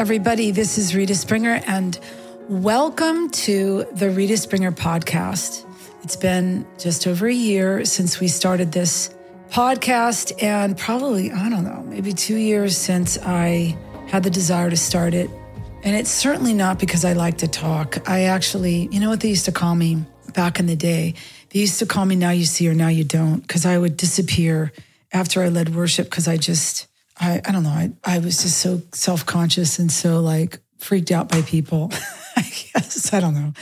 Everybody, 0.00 0.50
this 0.50 0.78
is 0.78 0.96
Rita 0.96 1.14
Springer, 1.14 1.60
and 1.66 2.00
welcome 2.48 3.28
to 3.32 3.84
the 3.92 4.08
Rita 4.08 4.38
Springer 4.38 4.72
podcast. 4.72 5.66
It's 6.02 6.16
been 6.16 6.66
just 6.78 7.06
over 7.06 7.26
a 7.26 7.34
year 7.34 7.84
since 7.84 8.18
we 8.18 8.26
started 8.26 8.72
this 8.72 9.14
podcast, 9.50 10.42
and 10.42 10.74
probably, 10.78 11.30
I 11.30 11.50
don't 11.50 11.64
know, 11.64 11.82
maybe 11.86 12.14
two 12.14 12.38
years 12.38 12.78
since 12.78 13.18
I 13.18 13.76
had 14.08 14.22
the 14.22 14.30
desire 14.30 14.70
to 14.70 14.76
start 14.78 15.12
it. 15.12 15.28
And 15.82 15.94
it's 15.94 16.10
certainly 16.10 16.54
not 16.54 16.78
because 16.78 17.04
I 17.04 17.12
like 17.12 17.36
to 17.38 17.46
talk. 17.46 18.08
I 18.08 18.22
actually, 18.22 18.88
you 18.90 19.00
know 19.00 19.10
what 19.10 19.20
they 19.20 19.28
used 19.28 19.44
to 19.44 19.52
call 19.52 19.74
me 19.74 20.02
back 20.32 20.58
in 20.58 20.64
the 20.64 20.76
day? 20.76 21.12
They 21.50 21.60
used 21.60 21.78
to 21.80 21.84
call 21.84 22.06
me 22.06 22.16
now 22.16 22.30
you 22.30 22.46
see 22.46 22.66
or 22.70 22.74
now 22.74 22.88
you 22.88 23.04
don't, 23.04 23.40
because 23.40 23.66
I 23.66 23.76
would 23.76 23.98
disappear 23.98 24.72
after 25.12 25.42
I 25.42 25.50
led 25.50 25.74
worship 25.74 26.08
because 26.08 26.26
I 26.26 26.38
just, 26.38 26.86
I, 27.20 27.40
I 27.44 27.52
don't 27.52 27.62
know. 27.62 27.70
I, 27.70 27.92
I 28.02 28.18
was 28.18 28.42
just 28.42 28.58
so 28.58 28.82
self 28.92 29.26
conscious 29.26 29.78
and 29.78 29.92
so 29.92 30.20
like 30.20 30.58
freaked 30.78 31.10
out 31.10 31.28
by 31.28 31.42
people. 31.42 31.92
I 32.36 32.42
guess 32.42 33.12
I 33.12 33.20
don't 33.20 33.34
know 33.34 33.52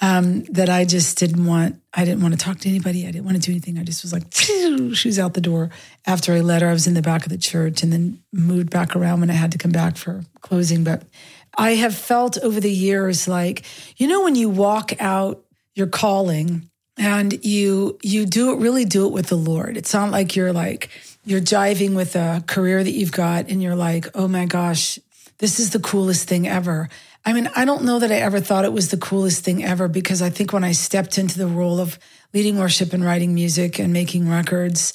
um, 0.00 0.44
that 0.44 0.68
I 0.68 0.84
just 0.84 1.18
didn't 1.18 1.44
want. 1.46 1.80
I 1.94 2.04
didn't 2.04 2.20
want 2.20 2.38
to 2.38 2.44
talk 2.44 2.58
to 2.60 2.68
anybody. 2.68 3.06
I 3.06 3.10
didn't 3.10 3.24
want 3.24 3.36
to 3.36 3.42
do 3.42 3.52
anything. 3.52 3.78
I 3.78 3.84
just 3.84 4.02
was 4.02 4.12
like, 4.12 4.24
she 4.32 5.08
was 5.08 5.18
out 5.18 5.34
the 5.34 5.40
door. 5.40 5.70
After 6.06 6.34
I 6.34 6.40
led 6.40 6.62
her, 6.62 6.68
I 6.68 6.72
was 6.72 6.86
in 6.86 6.94
the 6.94 7.02
back 7.02 7.24
of 7.24 7.30
the 7.30 7.38
church 7.38 7.82
and 7.82 7.92
then 7.92 8.22
moved 8.32 8.70
back 8.70 8.94
around 8.94 9.20
when 9.20 9.30
I 9.30 9.34
had 9.34 9.52
to 9.52 9.58
come 9.58 9.72
back 9.72 9.96
for 9.96 10.22
closing. 10.40 10.84
But 10.84 11.02
I 11.56 11.72
have 11.72 11.94
felt 11.94 12.38
over 12.38 12.60
the 12.60 12.72
years 12.72 13.26
like 13.26 13.64
you 13.96 14.06
know 14.06 14.22
when 14.22 14.34
you 14.34 14.48
walk 14.48 14.92
out 15.00 15.44
your 15.74 15.86
calling 15.86 16.68
and 16.96 17.44
you 17.44 17.98
you 18.02 18.26
do 18.26 18.52
it 18.52 18.58
really 18.58 18.84
do 18.84 19.06
it 19.06 19.12
with 19.12 19.26
the 19.26 19.36
Lord. 19.36 19.76
It's 19.76 19.94
not 19.94 20.10
like 20.10 20.36
you're 20.36 20.52
like 20.52 20.90
you're 21.28 21.40
jiving 21.42 21.94
with 21.94 22.16
a 22.16 22.42
career 22.46 22.82
that 22.82 22.92
you've 22.92 23.12
got 23.12 23.50
and 23.50 23.62
you're 23.62 23.76
like, 23.76 24.06
oh 24.14 24.26
my 24.26 24.46
gosh, 24.46 24.98
this 25.36 25.60
is 25.60 25.70
the 25.70 25.78
coolest 25.78 26.26
thing 26.26 26.48
ever. 26.48 26.88
I 27.26 27.34
mean, 27.34 27.50
I 27.54 27.66
don't 27.66 27.84
know 27.84 27.98
that 27.98 28.10
I 28.10 28.14
ever 28.14 28.40
thought 28.40 28.64
it 28.64 28.72
was 28.72 28.90
the 28.90 28.96
coolest 28.96 29.44
thing 29.44 29.62
ever 29.62 29.88
because 29.88 30.22
I 30.22 30.30
think 30.30 30.54
when 30.54 30.64
I 30.64 30.72
stepped 30.72 31.18
into 31.18 31.36
the 31.36 31.46
role 31.46 31.80
of 31.80 31.98
leading 32.32 32.58
worship 32.58 32.94
and 32.94 33.04
writing 33.04 33.34
music 33.34 33.78
and 33.78 33.92
making 33.92 34.26
records, 34.26 34.94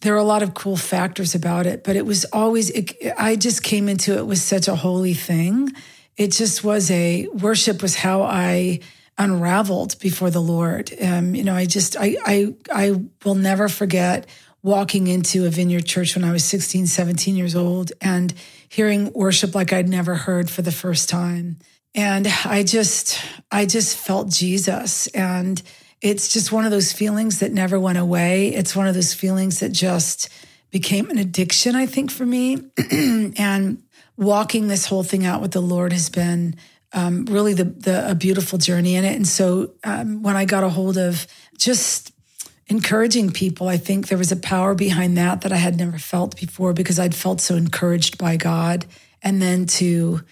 there 0.00 0.14
are 0.14 0.18
a 0.18 0.24
lot 0.24 0.42
of 0.42 0.54
cool 0.54 0.76
factors 0.76 1.36
about 1.36 1.64
it, 1.64 1.84
but 1.84 1.94
it 1.94 2.04
was 2.04 2.24
always, 2.32 2.70
it, 2.70 2.96
I 3.16 3.36
just 3.36 3.62
came 3.62 3.88
into 3.88 4.16
it 4.18 4.26
with 4.26 4.38
such 4.38 4.66
a 4.66 4.74
holy 4.74 5.14
thing. 5.14 5.72
It 6.16 6.32
just 6.32 6.64
was 6.64 6.90
a 6.90 7.28
worship 7.28 7.82
was 7.82 7.94
how 7.94 8.22
I 8.22 8.80
unraveled 9.16 9.96
before 10.00 10.30
the 10.30 10.42
Lord. 10.42 10.92
Um, 11.00 11.36
you 11.36 11.44
know, 11.44 11.54
I 11.54 11.66
just, 11.66 11.96
I, 11.96 12.16
I, 12.26 12.54
I 12.72 13.00
will 13.24 13.36
never 13.36 13.68
forget 13.68 14.26
walking 14.68 15.06
into 15.06 15.46
a 15.46 15.48
vineyard 15.48 15.86
church 15.86 16.14
when 16.14 16.22
I 16.22 16.30
was 16.30 16.44
16, 16.44 16.88
17 16.88 17.36
years 17.36 17.56
old 17.56 17.90
and 18.02 18.34
hearing 18.68 19.10
worship 19.14 19.54
like 19.54 19.72
I'd 19.72 19.88
never 19.88 20.14
heard 20.14 20.50
for 20.50 20.60
the 20.60 20.70
first 20.70 21.08
time. 21.08 21.56
And 21.94 22.28
I 22.44 22.64
just, 22.64 23.18
I 23.50 23.64
just 23.64 23.96
felt 23.96 24.28
Jesus. 24.28 25.06
And 25.08 25.62
it's 26.02 26.30
just 26.34 26.52
one 26.52 26.66
of 26.66 26.70
those 26.70 26.92
feelings 26.92 27.38
that 27.38 27.50
never 27.50 27.80
went 27.80 27.96
away. 27.96 28.48
It's 28.48 28.76
one 28.76 28.86
of 28.86 28.94
those 28.94 29.14
feelings 29.14 29.60
that 29.60 29.72
just 29.72 30.28
became 30.70 31.08
an 31.08 31.16
addiction, 31.16 31.74
I 31.74 31.86
think, 31.86 32.10
for 32.10 32.26
me. 32.26 32.58
and 32.90 33.82
walking 34.18 34.68
this 34.68 34.84
whole 34.84 35.02
thing 35.02 35.24
out 35.24 35.40
with 35.40 35.52
the 35.52 35.62
Lord 35.62 35.94
has 35.94 36.10
been 36.10 36.56
um, 36.92 37.24
really 37.24 37.54
the, 37.54 37.64
the, 37.64 38.10
a 38.10 38.14
beautiful 38.14 38.58
journey 38.58 38.96
in 38.96 39.04
it. 39.06 39.16
And 39.16 39.26
so 39.26 39.72
um, 39.82 40.22
when 40.22 40.36
I 40.36 40.44
got 40.44 40.62
a 40.62 40.68
hold 40.68 40.98
of 40.98 41.26
just 41.56 42.12
encouraging 42.68 43.30
people. 43.30 43.68
I 43.68 43.76
think 43.76 44.08
there 44.08 44.18
was 44.18 44.32
a 44.32 44.36
power 44.36 44.74
behind 44.74 45.16
that 45.16 45.40
that 45.40 45.52
I 45.52 45.56
had 45.56 45.76
never 45.76 45.98
felt 45.98 46.36
before 46.36 46.72
because 46.72 46.98
I'd 46.98 47.14
felt 47.14 47.40
so 47.40 47.56
encouraged 47.56 48.18
by 48.18 48.36
God. 48.36 48.86
And 49.22 49.40
then 49.42 49.66
to 49.66 50.22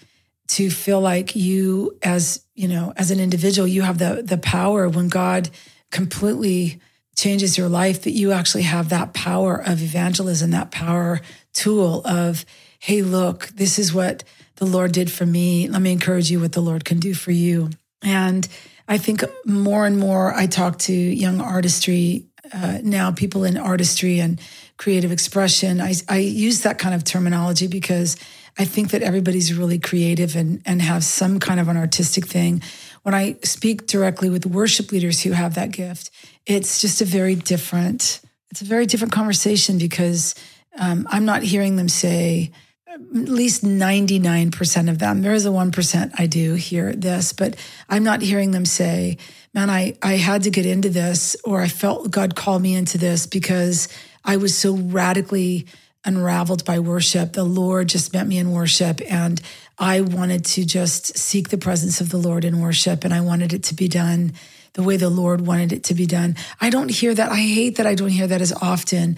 to 0.49 0.69
feel 0.69 1.01
like 1.01 1.35
you 1.35 1.97
as, 2.01 2.45
you 2.55 2.69
know, 2.69 2.93
as 2.95 3.11
an 3.11 3.19
individual, 3.19 3.67
you 3.67 3.81
have 3.81 3.97
the 3.97 4.21
the 4.23 4.37
power 4.37 4.87
when 4.87 5.09
God 5.09 5.49
completely 5.91 6.79
changes 7.15 7.57
your 7.57 7.67
life 7.67 8.03
that 8.03 8.11
you 8.11 8.31
actually 8.31 8.63
have 8.63 8.89
that 8.89 9.13
power 9.13 9.55
of 9.55 9.81
evangelism, 9.81 10.51
that 10.51 10.69
power 10.69 11.19
tool 11.51 12.01
of, 12.05 12.45
hey, 12.79 13.01
look, 13.01 13.47
this 13.47 13.79
is 13.79 13.91
what 13.91 14.23
the 14.57 14.65
Lord 14.65 14.91
did 14.91 15.11
for 15.11 15.25
me. 15.25 15.67
Let 15.67 15.81
me 15.81 15.91
encourage 15.91 16.29
you 16.29 16.39
what 16.39 16.51
the 16.51 16.61
Lord 16.61 16.85
can 16.85 16.99
do 16.99 17.15
for 17.15 17.31
you. 17.31 17.71
And 18.03 18.47
I 18.87 18.97
think 18.97 19.23
more 19.45 19.85
and 19.85 19.97
more 19.97 20.33
I 20.33 20.45
talk 20.45 20.77
to 20.79 20.93
young 20.93 21.41
artistry 21.41 22.26
uh, 22.53 22.79
now, 22.83 23.11
people 23.11 23.43
in 23.43 23.57
artistry 23.57 24.19
and 24.19 24.39
creative 24.77 25.11
expression. 25.11 25.81
I, 25.81 25.93
I 26.07 26.17
use 26.17 26.61
that 26.61 26.77
kind 26.77 26.93
of 26.93 27.03
terminology 27.03 27.67
because 27.67 28.15
I 28.57 28.65
think 28.65 28.91
that 28.91 29.03
everybody's 29.03 29.53
really 29.53 29.79
creative 29.79 30.35
and, 30.35 30.61
and 30.65 30.81
have 30.81 31.03
some 31.03 31.39
kind 31.39 31.59
of 31.59 31.67
an 31.67 31.77
artistic 31.77 32.25
thing. 32.25 32.61
When 33.03 33.13
I 33.13 33.37
speak 33.43 33.87
directly 33.87 34.29
with 34.29 34.45
worship 34.45 34.91
leaders 34.91 35.21
who 35.21 35.31
have 35.31 35.55
that 35.55 35.71
gift, 35.71 36.09
it's 36.45 36.81
just 36.81 37.01
a 37.01 37.05
very 37.05 37.35
different, 37.35 38.21
it's 38.49 38.61
a 38.61 38.65
very 38.65 38.85
different 38.85 39.13
conversation 39.13 39.77
because 39.77 40.35
um, 40.79 41.07
I'm 41.09 41.25
not 41.25 41.43
hearing 41.43 41.75
them 41.75 41.89
say, 41.89 42.51
at 42.89 43.01
least 43.11 43.65
99% 43.65 44.89
of 44.89 44.99
them. 44.99 45.21
There 45.21 45.33
is 45.33 45.45
a 45.45 45.49
1% 45.49 46.11
I 46.17 46.25
do 46.25 46.53
hear 46.53 46.93
this, 46.93 47.33
but 47.33 47.57
I'm 47.89 48.03
not 48.03 48.21
hearing 48.21 48.51
them 48.51 48.65
say, 48.65 49.17
man, 49.53 49.69
I, 49.69 49.97
I 50.01 50.13
had 50.13 50.43
to 50.43 50.49
get 50.49 50.65
into 50.65 50.89
this 50.89 51.35
or 51.43 51.59
I 51.59 51.67
felt 51.67 52.11
God 52.11 52.35
called 52.35 52.61
me 52.61 52.75
into 52.75 52.97
this 52.97 53.27
because 53.27 53.89
I 54.23 54.37
was 54.37 54.57
so 54.57 54.75
radically 54.75 55.67
unraveled 56.05 56.63
by 56.63 56.79
worship. 56.79 57.33
The 57.33 57.43
Lord 57.43 57.89
just 57.89 58.13
met 58.13 58.25
me 58.25 58.37
in 58.37 58.51
worship 58.51 59.01
and 59.09 59.41
I 59.77 59.99
wanted 59.99 60.45
to 60.45 60.65
just 60.65 61.17
seek 61.17 61.49
the 61.49 61.57
presence 61.57 61.99
of 61.99 62.09
the 62.09 62.17
Lord 62.17 62.45
in 62.45 62.61
worship 62.61 63.03
and 63.03 63.13
I 63.13 63.19
wanted 63.19 63.51
it 63.51 63.63
to 63.63 63.75
be 63.75 63.89
done 63.89 64.31
the 64.73 64.83
way 64.83 64.95
the 64.95 65.09
Lord 65.09 65.41
wanted 65.41 65.73
it 65.73 65.83
to 65.85 65.95
be 65.95 66.05
done. 66.05 66.35
I 66.61 66.69
don't 66.69 66.89
hear 66.89 67.13
that. 67.13 67.31
I 67.31 67.37
hate 67.37 67.77
that 67.77 67.87
I 67.87 67.95
don't 67.95 68.09
hear 68.09 68.27
that 68.27 68.41
as 68.41 68.53
often 68.53 69.17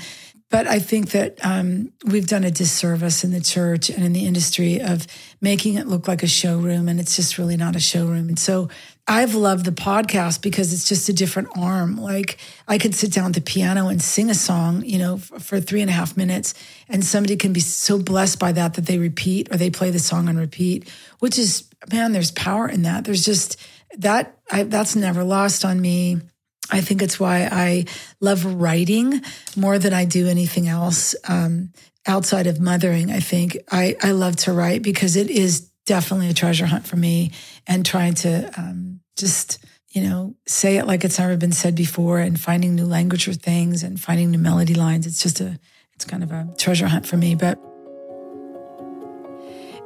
but 0.49 0.65
I 0.65 0.79
think 0.79 1.11
that 1.11 1.37
um, 1.43 1.91
we've 2.05 2.25
done 2.25 2.43
a 2.43 2.49
disservice 2.49 3.23
in 3.23 3.31
the 3.31 3.39
church 3.39 3.89
and 3.89 4.03
in 4.03 4.13
the 4.13 4.25
industry 4.25 4.81
of 4.81 5.05
making 5.41 5.75
it 5.75 5.87
look 5.87 6.07
like 6.07 6.23
a 6.23 6.27
showroom, 6.27 6.89
and 6.89 6.99
it's 6.99 7.15
just 7.15 7.37
really 7.37 7.55
not 7.55 7.75
a 7.75 7.79
showroom. 7.79 8.29
And 8.29 8.39
so 8.39 8.67
I've 9.07 9.35
loved 9.35 9.65
the 9.65 9.71
podcast 9.71 10.41
because 10.41 10.73
it's 10.73 10.87
just 10.87 11.07
a 11.07 11.13
different 11.13 11.49
arm. 11.55 11.97
Like 11.97 12.39
I 12.67 12.79
could 12.79 12.95
sit 12.95 13.13
down 13.13 13.27
at 13.27 13.33
the 13.33 13.41
piano 13.41 13.89
and 13.89 14.01
sing 14.01 14.29
a 14.31 14.35
song, 14.35 14.83
you 14.83 14.97
know, 14.97 15.17
for, 15.17 15.59
three 15.59 15.81
and 15.81 15.89
a 15.89 15.93
half 15.93 16.17
minutes, 16.17 16.55
and 16.87 17.05
somebody 17.05 17.35
can 17.35 17.53
be 17.53 17.59
so 17.59 17.99
blessed 17.99 18.39
by 18.39 18.51
that 18.51 18.73
that 18.73 18.87
they 18.87 18.97
repeat 18.97 19.51
or 19.51 19.57
they 19.57 19.69
play 19.69 19.91
the 19.91 19.99
song 19.99 20.29
on 20.29 20.37
repeat, 20.37 20.89
which 21.19 21.37
is, 21.37 21.69
man, 21.91 22.11
there's 22.11 22.31
power 22.31 22.67
in 22.67 22.81
that. 22.83 23.03
There's 23.03 23.23
just 23.23 23.57
that, 23.97 24.37
I, 24.51 24.63
that's 24.63 24.95
never 24.95 25.23
lost 25.23 25.63
on 25.63 25.79
me. 25.79 26.17
I 26.71 26.81
think 26.81 27.01
it's 27.01 27.19
why 27.19 27.47
I 27.51 27.85
love 28.19 28.45
writing 28.45 29.21
more 29.55 29.79
than 29.79 29.93
I 29.93 30.05
do 30.05 30.27
anything 30.27 30.67
else 30.67 31.15
um, 31.27 31.71
outside 32.05 32.47
of 32.47 32.59
mothering. 32.59 33.11
I 33.11 33.19
think 33.19 33.57
I, 33.71 33.95
I 34.01 34.11
love 34.11 34.35
to 34.37 34.53
write 34.53 34.81
because 34.81 35.15
it 35.15 35.29
is 35.29 35.69
definitely 35.85 36.29
a 36.29 36.33
treasure 36.33 36.65
hunt 36.65 36.85
for 36.85 36.95
me 36.95 37.31
and 37.65 37.85
trying 37.85 38.13
to 38.13 38.51
um, 38.57 38.99
just, 39.17 39.57
you 39.89 40.03
know, 40.03 40.35
say 40.45 40.77
it 40.77 40.85
like 40.85 41.03
it's 41.03 41.17
never 41.17 41.35
been 41.35 41.51
said 41.51 41.75
before 41.75 42.19
and 42.19 42.39
finding 42.39 42.75
new 42.75 42.85
language 42.85 43.25
for 43.25 43.33
things 43.33 43.83
and 43.83 43.99
finding 43.99 44.29
new 44.29 44.37
melody 44.37 44.75
lines. 44.75 45.07
It's 45.07 45.21
just 45.21 45.41
a, 45.41 45.59
it's 45.93 46.05
kind 46.05 46.23
of 46.23 46.31
a 46.31 46.47
treasure 46.57 46.87
hunt 46.87 47.07
for 47.07 47.17
me. 47.17 47.35
But 47.35 47.59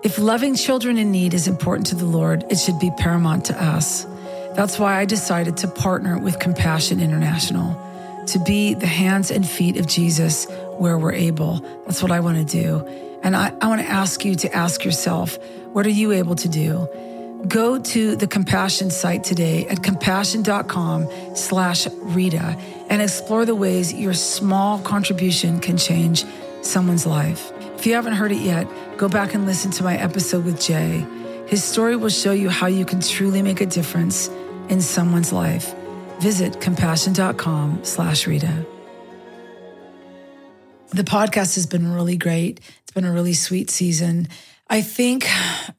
if 0.04 0.20
loving 0.20 0.56
children 0.56 0.98
in 0.98 1.12
need 1.12 1.34
is 1.34 1.48
important 1.48 1.88
to 1.88 1.96
the 1.96 2.06
Lord, 2.06 2.44
it 2.50 2.60
should 2.60 2.78
be 2.78 2.92
paramount 2.98 3.46
to 3.46 3.64
us. 3.64 4.06
That's 4.56 4.78
why 4.78 5.00
I 5.00 5.06
decided 5.06 5.58
to 5.58 5.68
partner 5.68 6.20
with 6.20 6.40
Compassion 6.40 7.00
International 7.00 7.80
to 8.28 8.40
be 8.40 8.74
the 8.74 8.88
hands 8.88 9.32
and 9.32 9.48
feet 9.48 9.78
of 9.78 9.88
Jesus 9.88 10.46
where 10.78 10.98
we're 10.98 11.14
able. 11.14 11.60
That's 11.86 12.02
what 12.02 12.12
I 12.12 12.20
want 12.20 12.38
to 12.38 12.62
do. 12.62 12.86
And 13.24 13.36
I, 13.36 13.54
I 13.62 13.68
want 13.68 13.82
to 13.82 13.88
ask 13.88 14.24
you 14.24 14.36
to 14.36 14.56
ask 14.56 14.86
yourself, 14.86 15.38
what 15.74 15.86
are 15.86 15.92
you 15.92 16.12
able 16.12 16.36
to 16.36 16.48
do? 16.48 16.88
Go 17.48 17.80
to 17.80 18.16
the 18.16 18.28
Compassion 18.28 18.92
site 18.92 19.24
today 19.24 19.68
at 19.68 19.82
compassion.com 19.82 21.10
slash 21.36 21.88
Rita 21.88 22.56
and 22.90 23.02
explore 23.02 23.46
the 23.46 23.56
ways 23.56 23.94
your 23.94 24.14
small 24.14 24.80
contribution 24.80 25.60
can 25.60 25.78
change 25.78 26.26
someone's 26.62 27.06
life. 27.06 27.52
If 27.76 27.86
you 27.86 27.96
haven't 27.96 28.14
heard 28.14 28.32
it 28.32 28.40
yet, 28.40 28.68
go 28.98 29.10
back 29.10 29.34
and 29.34 29.46
listen 29.46 29.72
to 29.72 29.84
my 29.84 29.98
episode 29.98 30.46
with 30.46 30.62
Jay. 30.62 31.06
His 31.48 31.64
story 31.64 31.96
will 31.96 32.10
show 32.10 32.32
you 32.32 32.50
how 32.50 32.68
you 32.68 32.86
can 32.86 33.02
truly 33.02 33.42
make 33.42 33.60
a 33.60 33.66
difference 33.66 34.30
in 34.70 34.82
someone's 34.82 35.32
life. 35.34 35.74
Visit 36.20 36.62
compassion.com 36.62 37.84
slash 37.84 38.28
Rita. 38.28 38.66
The 40.90 41.04
podcast 41.04 41.56
has 41.56 41.66
been 41.66 41.92
really 41.92 42.18
great. 42.18 42.60
It's 42.82 42.92
been 42.92 43.06
a 43.06 43.12
really 43.12 43.34
sweet 43.34 43.70
season. 43.70 44.28
I 44.70 44.82
think, 44.82 45.28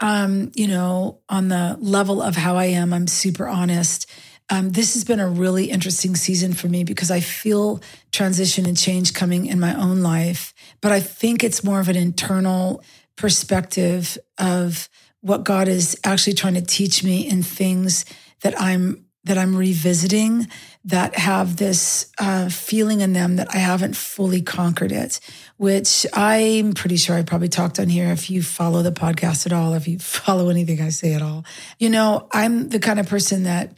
um, 0.00 0.50
you 0.54 0.66
know, 0.66 1.20
on 1.28 1.48
the 1.48 1.76
level 1.80 2.20
of 2.20 2.36
how 2.36 2.56
I 2.56 2.66
am, 2.66 2.92
I'm 2.92 3.06
super 3.06 3.48
honest. 3.48 4.10
Um, 4.50 4.70
this 4.70 4.94
has 4.94 5.04
been 5.04 5.20
a 5.20 5.28
really 5.28 5.70
interesting 5.70 6.16
season 6.16 6.52
for 6.52 6.68
me 6.68 6.84
because 6.84 7.10
I 7.10 7.20
feel 7.20 7.80
transition 8.12 8.66
and 8.66 8.76
change 8.76 9.14
coming 9.14 9.46
in 9.46 9.58
my 9.58 9.74
own 9.74 10.02
life, 10.02 10.52
but 10.80 10.92
I 10.92 11.00
think 11.00 11.42
it's 11.42 11.64
more 11.64 11.80
of 11.80 11.88
an 11.88 11.96
internal 11.96 12.82
perspective 13.16 14.18
of 14.38 14.88
what 15.20 15.44
God 15.44 15.68
is 15.68 15.98
actually 16.04 16.34
trying 16.34 16.54
to 16.54 16.60
teach 16.60 17.02
me 17.02 17.26
in 17.26 17.42
things 17.42 18.04
that 18.44 18.60
I'm 18.60 19.06
that 19.24 19.38
I'm 19.38 19.56
revisiting 19.56 20.48
that 20.84 21.16
have 21.16 21.56
this 21.56 22.12
uh, 22.18 22.50
feeling 22.50 23.00
in 23.00 23.14
them 23.14 23.36
that 23.36 23.54
I 23.54 23.56
haven't 23.56 23.96
fully 23.96 24.42
conquered 24.42 24.92
it, 24.92 25.18
which 25.56 26.04
I'm 26.12 26.74
pretty 26.74 26.96
sure 26.96 27.16
I 27.16 27.22
probably 27.22 27.48
talked 27.48 27.80
on 27.80 27.88
here. 27.88 28.08
If 28.08 28.28
you 28.28 28.42
follow 28.42 28.82
the 28.82 28.92
podcast 28.92 29.46
at 29.46 29.52
all, 29.54 29.72
if 29.72 29.88
you 29.88 29.98
follow 29.98 30.50
anything 30.50 30.82
I 30.82 30.90
say 30.90 31.14
at 31.14 31.22
all, 31.22 31.44
you 31.78 31.88
know, 31.88 32.28
I'm 32.32 32.68
the 32.68 32.78
kind 32.78 33.00
of 33.00 33.08
person 33.08 33.44
that 33.44 33.72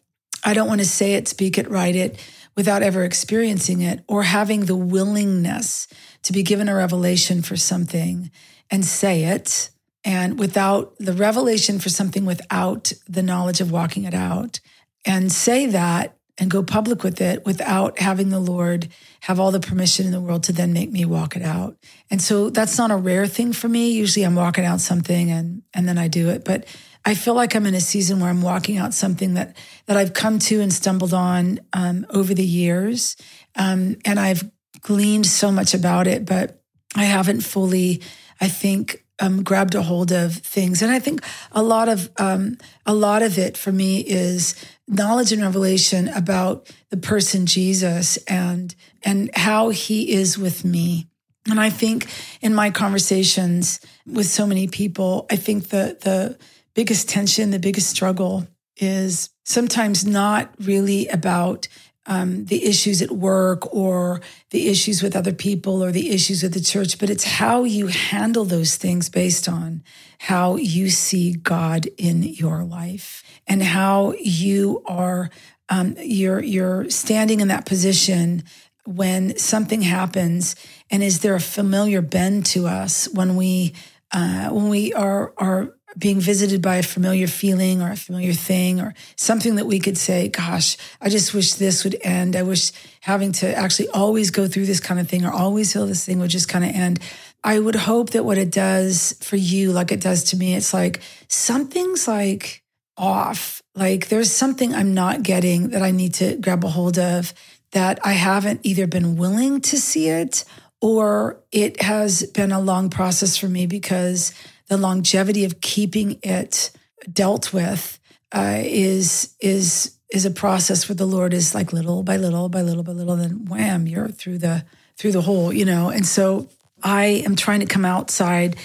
I 0.44 0.52
don't 0.52 0.68
want 0.68 0.80
to 0.80 0.86
say 0.86 1.14
it, 1.14 1.28
speak 1.28 1.58
it, 1.58 1.70
write 1.70 1.94
it 1.94 2.18
without 2.56 2.82
ever 2.82 3.04
experiencing 3.04 3.82
it 3.82 4.02
or 4.08 4.24
having 4.24 4.64
the 4.64 4.76
willingness 4.76 5.86
to 6.22 6.32
be 6.32 6.42
given 6.42 6.68
a 6.68 6.74
revelation 6.74 7.40
for 7.40 7.56
something 7.56 8.32
and 8.68 8.84
say 8.84 9.24
it. 9.24 9.70
And 10.06 10.38
without 10.38 10.96
the 10.98 11.12
revelation 11.12 11.80
for 11.80 11.88
something 11.88 12.24
without 12.24 12.92
the 13.08 13.22
knowledge 13.22 13.60
of 13.60 13.72
walking 13.72 14.04
it 14.04 14.14
out 14.14 14.60
and 15.04 15.32
say 15.32 15.66
that 15.66 16.16
and 16.38 16.48
go 16.48 16.62
public 16.62 17.02
with 17.02 17.20
it 17.20 17.44
without 17.44 17.98
having 17.98 18.28
the 18.28 18.38
Lord 18.38 18.88
have 19.22 19.40
all 19.40 19.50
the 19.50 19.58
permission 19.58 20.06
in 20.06 20.12
the 20.12 20.20
world 20.20 20.44
to 20.44 20.52
then 20.52 20.72
make 20.72 20.92
me 20.92 21.04
walk 21.04 21.34
it 21.34 21.42
out. 21.42 21.76
And 22.08 22.22
so 22.22 22.50
that's 22.50 22.78
not 22.78 22.92
a 22.92 22.96
rare 22.96 23.26
thing 23.26 23.52
for 23.52 23.68
me. 23.68 23.90
Usually 23.90 24.24
I'm 24.24 24.36
walking 24.36 24.64
out 24.64 24.80
something 24.80 25.30
and 25.30 25.62
and 25.74 25.88
then 25.88 25.98
I 25.98 26.06
do 26.06 26.28
it, 26.28 26.44
but 26.44 26.66
I 27.04 27.14
feel 27.14 27.34
like 27.34 27.56
I'm 27.56 27.66
in 27.66 27.74
a 27.74 27.80
season 27.80 28.20
where 28.20 28.30
I'm 28.30 28.42
walking 28.42 28.78
out 28.78 28.94
something 28.94 29.34
that 29.34 29.56
that 29.86 29.96
I've 29.96 30.12
come 30.12 30.38
to 30.40 30.60
and 30.60 30.72
stumbled 30.72 31.14
on 31.14 31.58
um, 31.72 32.06
over 32.10 32.32
the 32.32 32.44
years, 32.44 33.16
um, 33.56 33.96
and 34.04 34.20
I've 34.20 34.48
gleaned 34.82 35.26
so 35.26 35.50
much 35.50 35.74
about 35.74 36.06
it, 36.06 36.24
but 36.26 36.60
I 36.94 37.04
haven't 37.04 37.40
fully, 37.40 38.02
I 38.40 38.48
think, 38.48 39.05
um, 39.18 39.42
grabbed 39.42 39.74
a 39.74 39.82
hold 39.82 40.12
of 40.12 40.34
things. 40.34 40.82
And 40.82 40.92
I 40.92 40.98
think 40.98 41.22
a 41.52 41.62
lot 41.62 41.88
of 41.88 42.10
um, 42.18 42.58
a 42.84 42.94
lot 42.94 43.22
of 43.22 43.38
it 43.38 43.56
for 43.56 43.72
me 43.72 44.00
is 44.00 44.54
knowledge 44.86 45.32
and 45.32 45.42
revelation 45.42 46.08
about 46.08 46.70
the 46.90 46.96
person 46.96 47.46
Jesus 47.46 48.16
and 48.28 48.74
and 49.02 49.30
how 49.34 49.70
he 49.70 50.12
is 50.12 50.38
with 50.38 50.64
me. 50.64 51.06
And 51.48 51.60
I 51.60 51.70
think 51.70 52.08
in 52.40 52.54
my 52.54 52.70
conversations 52.70 53.80
with 54.06 54.26
so 54.26 54.46
many 54.46 54.66
people, 54.66 55.26
I 55.30 55.36
think 55.36 55.68
the 55.68 55.96
the 56.00 56.38
biggest 56.74 57.08
tension, 57.08 57.50
the 57.50 57.58
biggest 57.58 57.88
struggle 57.88 58.46
is 58.76 59.30
sometimes 59.44 60.04
not 60.04 60.52
really 60.60 61.08
about 61.08 61.68
um, 62.06 62.44
the 62.46 62.64
issues 62.64 63.02
at 63.02 63.10
work 63.10 63.72
or 63.74 64.20
the 64.50 64.68
issues 64.68 65.02
with 65.02 65.16
other 65.16 65.32
people 65.32 65.82
or 65.82 65.90
the 65.90 66.10
issues 66.10 66.42
with 66.42 66.54
the 66.54 66.60
church, 66.60 66.98
but 66.98 67.10
it's 67.10 67.24
how 67.24 67.64
you 67.64 67.88
handle 67.88 68.44
those 68.44 68.76
things 68.76 69.08
based 69.08 69.48
on 69.48 69.82
how 70.18 70.56
you 70.56 70.88
see 70.88 71.34
God 71.34 71.88
in 71.98 72.22
your 72.22 72.64
life 72.64 73.22
and 73.46 73.62
how 73.62 74.14
you 74.18 74.82
are 74.86 75.30
um, 75.68 75.96
you're 75.98 76.40
you're 76.42 76.88
standing 76.90 77.40
in 77.40 77.48
that 77.48 77.66
position 77.66 78.44
when 78.84 79.36
something 79.36 79.82
happens, 79.82 80.54
and 80.90 81.02
is 81.02 81.20
there 81.20 81.34
a 81.34 81.40
familiar 81.40 82.00
bend 82.00 82.46
to 82.46 82.68
us 82.68 83.08
when 83.12 83.36
we 83.36 83.74
uh, 84.12 84.48
when 84.50 84.68
we 84.68 84.92
are 84.94 85.34
are 85.38 85.74
being 85.98 86.20
visited 86.20 86.60
by 86.60 86.76
a 86.76 86.82
familiar 86.82 87.26
feeling 87.26 87.80
or 87.80 87.90
a 87.90 87.96
familiar 87.96 88.32
thing 88.32 88.80
or 88.80 88.94
something 89.16 89.54
that 89.56 89.66
we 89.66 89.78
could 89.80 89.96
say, 89.96 90.28
gosh, 90.28 90.76
I 91.00 91.08
just 91.08 91.32
wish 91.32 91.54
this 91.54 91.84
would 91.84 91.96
end. 92.02 92.36
I 92.36 92.42
wish 92.42 92.72
having 93.00 93.32
to 93.32 93.54
actually 93.54 93.88
always 93.88 94.30
go 94.30 94.46
through 94.46 94.66
this 94.66 94.80
kind 94.80 95.00
of 95.00 95.08
thing 95.08 95.24
or 95.24 95.32
always 95.32 95.72
feel 95.72 95.86
this 95.86 96.04
thing 96.04 96.18
would 96.18 96.30
just 96.30 96.48
kind 96.48 96.64
of 96.64 96.70
end. 96.70 97.00
I 97.42 97.58
would 97.58 97.76
hope 97.76 98.10
that 98.10 98.24
what 98.24 98.38
it 98.38 98.50
does 98.50 99.16
for 99.22 99.36
you, 99.36 99.72
like 99.72 99.92
it 99.92 100.00
does 100.00 100.24
to 100.24 100.36
me, 100.36 100.54
it's 100.54 100.74
like 100.74 101.00
something's 101.28 102.06
like 102.06 102.62
off. 102.96 103.62
Like 103.74 104.08
there's 104.08 104.32
something 104.32 104.74
I'm 104.74 104.94
not 104.94 105.22
getting 105.22 105.70
that 105.70 105.82
I 105.82 105.90
need 105.90 106.14
to 106.14 106.36
grab 106.36 106.64
a 106.64 106.68
hold 106.68 106.98
of 106.98 107.32
that 107.72 107.98
I 108.04 108.12
haven't 108.12 108.60
either 108.64 108.86
been 108.86 109.16
willing 109.16 109.60
to 109.62 109.78
see 109.78 110.08
it 110.08 110.44
or 110.80 111.42
it 111.52 111.82
has 111.82 112.24
been 112.24 112.52
a 112.52 112.60
long 112.60 112.90
process 112.90 113.36
for 113.36 113.48
me 113.48 113.66
because 113.66 114.32
the 114.68 114.76
longevity 114.76 115.44
of 115.44 115.60
keeping 115.60 116.18
it 116.22 116.70
dealt 117.12 117.52
with 117.52 117.98
uh, 118.32 118.60
is 118.62 119.34
is 119.40 119.96
is 120.10 120.24
a 120.24 120.30
process 120.30 120.88
where 120.88 120.96
the 120.96 121.06
Lord 121.06 121.34
is 121.34 121.54
like 121.54 121.72
little 121.72 122.02
by 122.02 122.16
little 122.16 122.48
by 122.48 122.62
little 122.62 122.82
by 122.82 122.92
little, 122.92 123.16
then 123.16 123.46
wham, 123.46 123.86
you're 123.86 124.08
through 124.08 124.38
the 124.38 124.64
through 124.96 125.12
the 125.12 125.22
hole, 125.22 125.52
you 125.52 125.64
know. 125.64 125.90
And 125.90 126.06
so 126.06 126.48
I 126.82 127.22
am 127.26 127.36
trying 127.36 127.60
to 127.60 127.66
come 127.66 127.84
outside 127.84 128.56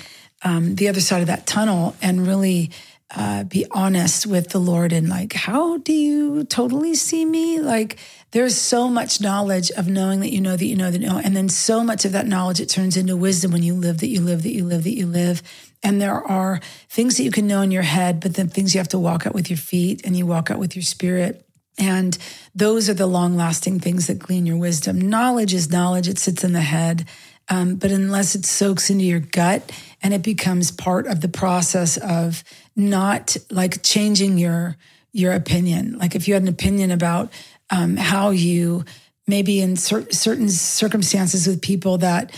um, 0.43 0.75
the 0.75 0.87
other 0.87 1.01
side 1.01 1.21
of 1.21 1.27
that 1.27 1.45
tunnel 1.45 1.95
and 2.01 2.25
really 2.25 2.71
uh, 3.15 3.43
be 3.43 3.65
honest 3.71 4.25
with 4.25 4.49
the 4.49 4.59
Lord 4.59 4.93
and 4.93 5.09
like, 5.09 5.33
how 5.33 5.77
do 5.77 5.91
you 5.91 6.45
totally 6.45 6.95
see 6.95 7.25
me? 7.25 7.59
Like, 7.59 7.97
there's 8.31 8.55
so 8.55 8.87
much 8.87 9.19
knowledge 9.19 9.69
of 9.71 9.89
knowing 9.89 10.21
that 10.21 10.31
you 10.31 10.39
know 10.39 10.55
that 10.55 10.65
you 10.65 10.77
know 10.77 10.89
that 10.89 11.01
you 11.01 11.07
know, 11.07 11.17
and 11.17 11.35
then 11.35 11.49
so 11.49 11.83
much 11.83 12.05
of 12.05 12.13
that 12.13 12.25
knowledge 12.25 12.61
it 12.61 12.69
turns 12.69 12.95
into 12.95 13.17
wisdom 13.17 13.51
when 13.51 13.63
you 13.63 13.73
live 13.73 13.97
that 13.99 14.07
you 14.07 14.21
live 14.21 14.43
that 14.43 14.53
you 14.53 14.63
live 14.63 14.83
that 14.83 14.95
you 14.95 15.05
live. 15.05 15.43
And 15.83 16.01
there 16.01 16.13
are 16.13 16.59
things 16.89 17.17
that 17.17 17.23
you 17.23 17.31
can 17.31 17.47
know 17.47 17.61
in 17.61 17.71
your 17.71 17.81
head, 17.81 18.19
but 18.19 18.35
then 18.35 18.47
things 18.47 18.73
you 18.73 18.79
have 18.79 18.87
to 18.89 18.99
walk 18.99 19.25
out 19.25 19.33
with 19.33 19.49
your 19.49 19.57
feet 19.57 20.05
and 20.05 20.15
you 20.15 20.25
walk 20.25 20.51
out 20.51 20.59
with 20.59 20.75
your 20.75 20.83
spirit. 20.83 21.45
And 21.77 22.17
those 22.53 22.89
are 22.89 22.93
the 22.93 23.07
long 23.07 23.35
lasting 23.35 23.79
things 23.79 24.07
that 24.07 24.19
glean 24.19 24.45
your 24.45 24.57
wisdom. 24.57 24.99
Knowledge 24.99 25.53
is 25.53 25.71
knowledge, 25.71 26.07
it 26.07 26.19
sits 26.19 26.43
in 26.43 26.53
the 26.53 26.61
head. 26.61 27.07
Um, 27.49 27.75
but 27.75 27.91
unless 27.91 28.35
it 28.35 28.45
soaks 28.45 28.89
into 28.89 29.03
your 29.03 29.19
gut 29.19 29.71
and 30.01 30.13
it 30.13 30.21
becomes 30.21 30.71
part 30.71 31.07
of 31.07 31.21
the 31.21 31.27
process 31.27 31.97
of 31.97 32.43
not 32.75 33.35
like 33.49 33.83
changing 33.83 34.37
your 34.37 34.77
your 35.13 35.33
opinion, 35.33 35.97
like 35.97 36.15
if 36.15 36.27
you 36.27 36.33
had 36.35 36.43
an 36.43 36.47
opinion 36.47 36.91
about 36.91 37.33
um, 37.69 37.97
how 37.97 38.29
you 38.29 38.85
maybe 39.27 39.59
in 39.59 39.75
cer- 39.75 40.09
certain 40.11 40.47
circumstances 40.47 41.47
with 41.47 41.61
people 41.61 41.97
that 41.97 42.31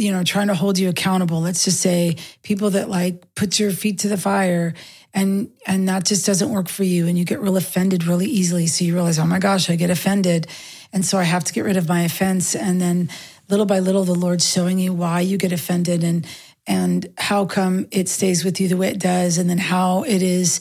you 0.00 0.12
know, 0.12 0.24
trying 0.24 0.48
to 0.48 0.54
hold 0.54 0.78
you 0.78 0.88
accountable. 0.88 1.40
Let's 1.40 1.64
just 1.64 1.80
say 1.80 2.16
people 2.42 2.70
that 2.70 2.88
like 2.88 3.34
put 3.34 3.58
your 3.58 3.70
feet 3.70 4.00
to 4.00 4.08
the 4.08 4.16
fire 4.16 4.74
and 5.12 5.50
and 5.66 5.88
that 5.88 6.04
just 6.04 6.24
doesn't 6.24 6.50
work 6.50 6.68
for 6.68 6.84
you 6.84 7.06
and 7.06 7.18
you 7.18 7.24
get 7.24 7.40
real 7.40 7.56
offended 7.56 8.06
really 8.06 8.26
easily. 8.26 8.66
So 8.66 8.84
you 8.84 8.94
realize, 8.94 9.18
oh 9.18 9.26
my 9.26 9.38
gosh, 9.38 9.68
I 9.68 9.76
get 9.76 9.90
offended. 9.90 10.46
And 10.92 11.04
so 11.04 11.18
I 11.18 11.24
have 11.24 11.44
to 11.44 11.52
get 11.52 11.64
rid 11.64 11.76
of 11.76 11.88
my 11.88 12.02
offense. 12.02 12.54
And 12.54 12.80
then 12.80 13.10
little 13.48 13.66
by 13.66 13.80
little, 13.80 14.04
the 14.04 14.14
Lord's 14.14 14.48
showing 14.48 14.78
you 14.78 14.92
why 14.92 15.20
you 15.20 15.36
get 15.36 15.52
offended 15.52 16.02
and 16.04 16.26
and 16.66 17.12
how 17.18 17.46
come 17.46 17.86
it 17.90 18.08
stays 18.08 18.44
with 18.44 18.60
you 18.60 18.68
the 18.68 18.76
way 18.76 18.88
it 18.88 19.00
does, 19.00 19.38
and 19.38 19.50
then 19.50 19.58
how 19.58 20.04
it 20.04 20.22
is 20.22 20.60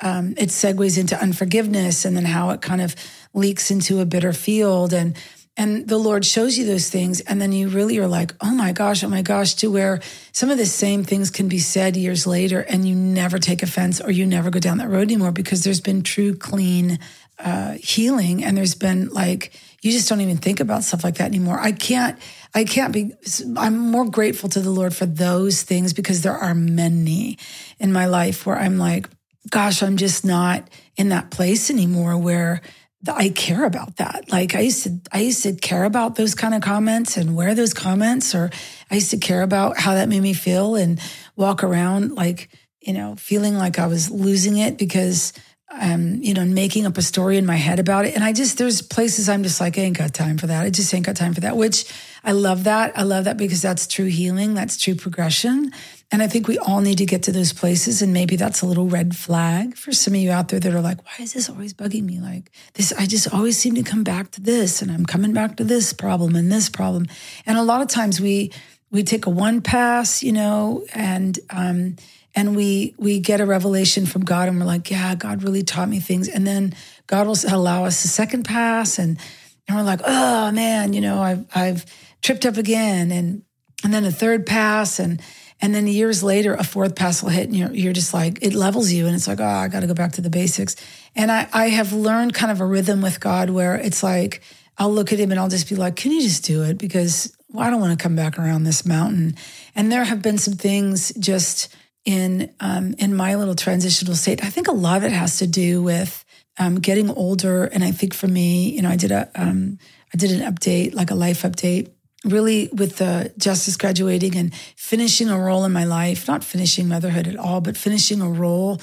um, 0.00 0.34
it 0.38 0.48
segues 0.48 0.98
into 0.98 1.20
unforgiveness, 1.20 2.04
and 2.04 2.16
then 2.16 2.24
how 2.24 2.50
it 2.50 2.62
kind 2.62 2.80
of 2.80 2.96
leaks 3.34 3.70
into 3.70 4.00
a 4.00 4.06
bitter 4.06 4.32
field 4.32 4.92
and 4.92 5.16
and 5.56 5.86
the 5.88 5.98
Lord 5.98 6.24
shows 6.24 6.56
you 6.56 6.64
those 6.64 6.88
things. 6.88 7.20
And 7.20 7.40
then 7.40 7.52
you 7.52 7.68
really 7.68 7.98
are 7.98 8.06
like, 8.06 8.34
oh 8.40 8.54
my 8.54 8.72
gosh, 8.72 9.04
oh 9.04 9.08
my 9.08 9.22
gosh, 9.22 9.54
to 9.54 9.70
where 9.70 10.00
some 10.32 10.50
of 10.50 10.58
the 10.58 10.66
same 10.66 11.04
things 11.04 11.30
can 11.30 11.48
be 11.48 11.58
said 11.58 11.96
years 11.96 12.26
later 12.26 12.60
and 12.60 12.88
you 12.88 12.94
never 12.94 13.38
take 13.38 13.62
offense 13.62 14.00
or 14.00 14.10
you 14.10 14.24
never 14.26 14.50
go 14.50 14.60
down 14.60 14.78
that 14.78 14.88
road 14.88 15.02
anymore 15.02 15.32
because 15.32 15.64
there's 15.64 15.80
been 15.80 16.02
true, 16.02 16.34
clean 16.34 16.98
uh, 17.38 17.72
healing. 17.72 18.44
And 18.44 18.56
there's 18.56 18.74
been 18.74 19.08
like, 19.08 19.52
you 19.82 19.92
just 19.92 20.08
don't 20.08 20.20
even 20.20 20.36
think 20.36 20.60
about 20.60 20.84
stuff 20.84 21.04
like 21.04 21.16
that 21.16 21.26
anymore. 21.26 21.58
I 21.58 21.72
can't, 21.72 22.18
I 22.54 22.64
can't 22.64 22.92
be, 22.92 23.12
I'm 23.56 23.78
more 23.78 24.08
grateful 24.08 24.48
to 24.50 24.60
the 24.60 24.70
Lord 24.70 24.94
for 24.94 25.06
those 25.06 25.62
things 25.62 25.92
because 25.92 26.22
there 26.22 26.36
are 26.36 26.54
many 26.54 27.38
in 27.78 27.92
my 27.92 28.06
life 28.06 28.46
where 28.46 28.58
I'm 28.58 28.78
like, 28.78 29.08
gosh, 29.48 29.82
I'm 29.82 29.96
just 29.96 30.24
not 30.24 30.68
in 30.96 31.08
that 31.10 31.30
place 31.30 31.70
anymore 31.70 32.16
where 32.16 32.60
I 33.08 33.30
care 33.30 33.64
about 33.64 33.96
that. 33.96 34.30
Like 34.30 34.54
I 34.54 34.60
used 34.60 34.84
to, 34.84 35.00
I 35.10 35.20
used 35.20 35.42
to 35.44 35.54
care 35.54 35.84
about 35.84 36.16
those 36.16 36.34
kind 36.34 36.54
of 36.54 36.60
comments 36.60 37.16
and 37.16 37.34
wear 37.34 37.54
those 37.54 37.72
comments, 37.72 38.34
or 38.34 38.50
I 38.90 38.96
used 38.96 39.10
to 39.10 39.16
care 39.16 39.42
about 39.42 39.78
how 39.78 39.94
that 39.94 40.08
made 40.08 40.20
me 40.20 40.34
feel 40.34 40.74
and 40.74 41.00
walk 41.34 41.64
around 41.64 42.12
like, 42.12 42.50
you 42.80 42.92
know, 42.92 43.16
feeling 43.16 43.56
like 43.56 43.78
I 43.78 43.86
was 43.86 44.10
losing 44.10 44.58
it 44.58 44.76
because 44.76 45.32
I'm, 45.70 46.22
you 46.22 46.34
know, 46.34 46.44
making 46.44 46.84
up 46.84 46.98
a 46.98 47.02
story 47.02 47.38
in 47.38 47.46
my 47.46 47.56
head 47.56 47.78
about 47.78 48.04
it. 48.04 48.14
And 48.14 48.24
I 48.24 48.32
just, 48.32 48.58
there's 48.58 48.82
places 48.82 49.28
I'm 49.28 49.44
just 49.44 49.60
like, 49.60 49.78
I 49.78 49.82
ain't 49.82 49.96
got 49.96 50.12
time 50.12 50.36
for 50.36 50.48
that. 50.48 50.64
I 50.64 50.70
just 50.70 50.92
ain't 50.92 51.06
got 51.06 51.16
time 51.16 51.32
for 51.32 51.40
that, 51.42 51.56
which 51.56 51.90
I 52.24 52.32
love 52.32 52.64
that. 52.64 52.98
I 52.98 53.04
love 53.04 53.24
that 53.24 53.36
because 53.36 53.62
that's 53.62 53.86
true 53.86 54.06
healing. 54.06 54.54
That's 54.54 54.76
true 54.76 54.94
progression. 54.94 55.72
And 56.12 56.22
I 56.22 56.26
think 56.26 56.48
we 56.48 56.58
all 56.58 56.80
need 56.80 56.98
to 56.98 57.06
get 57.06 57.22
to 57.24 57.32
those 57.32 57.52
places. 57.52 58.02
And 58.02 58.12
maybe 58.12 58.34
that's 58.34 58.62
a 58.62 58.66
little 58.66 58.86
red 58.86 59.14
flag 59.14 59.76
for 59.76 59.92
some 59.92 60.14
of 60.14 60.20
you 60.20 60.32
out 60.32 60.48
there 60.48 60.58
that 60.58 60.74
are 60.74 60.80
like, 60.80 61.04
why 61.04 61.24
is 61.24 61.34
this 61.34 61.48
always 61.48 61.72
bugging 61.72 62.04
me? 62.04 62.20
Like 62.20 62.50
this, 62.74 62.92
I 62.92 63.06
just 63.06 63.32
always 63.32 63.56
seem 63.56 63.76
to 63.76 63.82
come 63.82 64.02
back 64.02 64.32
to 64.32 64.40
this 64.40 64.82
and 64.82 64.90
I'm 64.90 65.06
coming 65.06 65.32
back 65.32 65.56
to 65.58 65.64
this 65.64 65.92
problem 65.92 66.34
and 66.34 66.50
this 66.50 66.68
problem. 66.68 67.06
And 67.46 67.58
a 67.58 67.62
lot 67.62 67.80
of 67.80 67.88
times 67.88 68.20
we, 68.20 68.52
we 68.90 69.04
take 69.04 69.26
a 69.26 69.30
one 69.30 69.60
pass, 69.60 70.20
you 70.22 70.32
know, 70.32 70.84
and, 70.92 71.38
um, 71.50 71.96
and 72.34 72.54
we 72.54 72.94
we 72.96 73.18
get 73.18 73.40
a 73.40 73.46
revelation 73.46 74.06
from 74.06 74.24
God 74.24 74.48
and 74.48 74.58
we're 74.58 74.66
like, 74.66 74.90
yeah, 74.90 75.14
God 75.14 75.42
really 75.42 75.62
taught 75.62 75.88
me 75.88 76.00
things. 76.00 76.28
And 76.28 76.46
then 76.46 76.74
God 77.06 77.26
will 77.26 77.36
allow 77.48 77.84
us 77.84 78.04
a 78.04 78.08
second 78.08 78.44
pass 78.44 78.98
and 78.98 79.18
and 79.66 79.76
we're 79.76 79.84
like, 79.84 80.00
oh 80.04 80.50
man, 80.52 80.92
you 80.92 81.00
know, 81.00 81.20
I've 81.20 81.44
I've 81.54 81.86
tripped 82.22 82.46
up 82.46 82.56
again 82.56 83.10
and 83.10 83.42
and 83.82 83.92
then 83.92 84.04
a 84.04 84.12
third 84.12 84.46
pass 84.46 84.98
and 84.98 85.20
And 85.62 85.74
then 85.74 85.86
years 85.86 86.22
later, 86.22 86.54
a 86.54 86.64
fourth 86.64 86.96
pass 86.96 87.22
will 87.22 87.30
hit 87.30 87.44
and 87.48 87.56
you're, 87.56 87.72
you're 87.72 87.92
just 87.92 88.14
like, 88.14 88.38
it 88.42 88.54
levels 88.54 88.90
you. 88.90 89.06
And 89.06 89.14
it's 89.14 89.28
like, 89.28 89.40
oh, 89.40 89.44
I 89.44 89.68
got 89.68 89.80
to 89.80 89.86
go 89.86 89.94
back 89.94 90.12
to 90.12 90.22
the 90.22 90.30
basics. 90.30 90.76
And 91.14 91.30
I, 91.30 91.48
I 91.52 91.68
have 91.68 91.92
learned 91.92 92.34
kind 92.34 92.50
of 92.50 92.60
a 92.60 92.64
rhythm 92.64 93.02
with 93.02 93.20
God 93.20 93.50
where 93.50 93.74
it's 93.74 94.02
like, 94.02 94.42
I'll 94.78 94.92
look 94.92 95.12
at 95.12 95.18
him 95.18 95.30
and 95.30 95.38
I'll 95.38 95.50
just 95.50 95.68
be 95.68 95.76
like, 95.76 95.96
can 95.96 96.12
you 96.12 96.22
just 96.22 96.44
do 96.44 96.62
it? 96.62 96.78
Because 96.78 97.36
well, 97.50 97.66
I 97.66 97.70
don't 97.70 97.80
want 97.80 97.98
to 97.98 98.02
come 98.02 98.16
back 98.16 98.38
around 98.38 98.64
this 98.64 98.86
mountain. 98.86 99.36
And 99.74 99.92
there 99.92 100.04
have 100.04 100.22
been 100.22 100.38
some 100.38 100.54
things 100.54 101.12
just 101.18 101.74
in 102.04 102.52
um, 102.60 102.94
in 102.98 103.14
my 103.14 103.34
little 103.34 103.54
transitional 103.54 104.14
state. 104.14 104.42
I 104.42 104.48
think 104.48 104.68
a 104.68 104.72
lot 104.72 104.98
of 104.98 105.04
it 105.04 105.12
has 105.12 105.38
to 105.38 105.46
do 105.46 105.82
with 105.82 106.24
um, 106.58 106.76
getting 106.80 107.10
older. 107.10 107.64
And 107.64 107.84
I 107.84 107.90
think 107.90 108.14
for 108.14 108.28
me, 108.28 108.70
you 108.70 108.82
know, 108.82 108.88
I 108.88 108.96
did 108.96 109.10
a 109.10 109.30
um, 109.34 109.78
I 110.14 110.16
did 110.16 110.32
an 110.32 110.52
update, 110.52 110.94
like 110.94 111.10
a 111.10 111.14
life 111.14 111.42
update, 111.42 111.90
really 112.24 112.68
with 112.72 112.96
the 112.96 113.32
justice 113.38 113.76
graduating 113.76 114.36
and 114.36 114.54
finishing 114.76 115.28
a 115.28 115.38
role 115.38 115.64
in 115.64 115.72
my 115.72 115.84
life, 115.84 116.28
not 116.28 116.44
finishing 116.44 116.88
motherhood 116.88 117.26
at 117.26 117.36
all, 117.36 117.60
but 117.60 117.76
finishing 117.76 118.20
a 118.20 118.28
role 118.28 118.80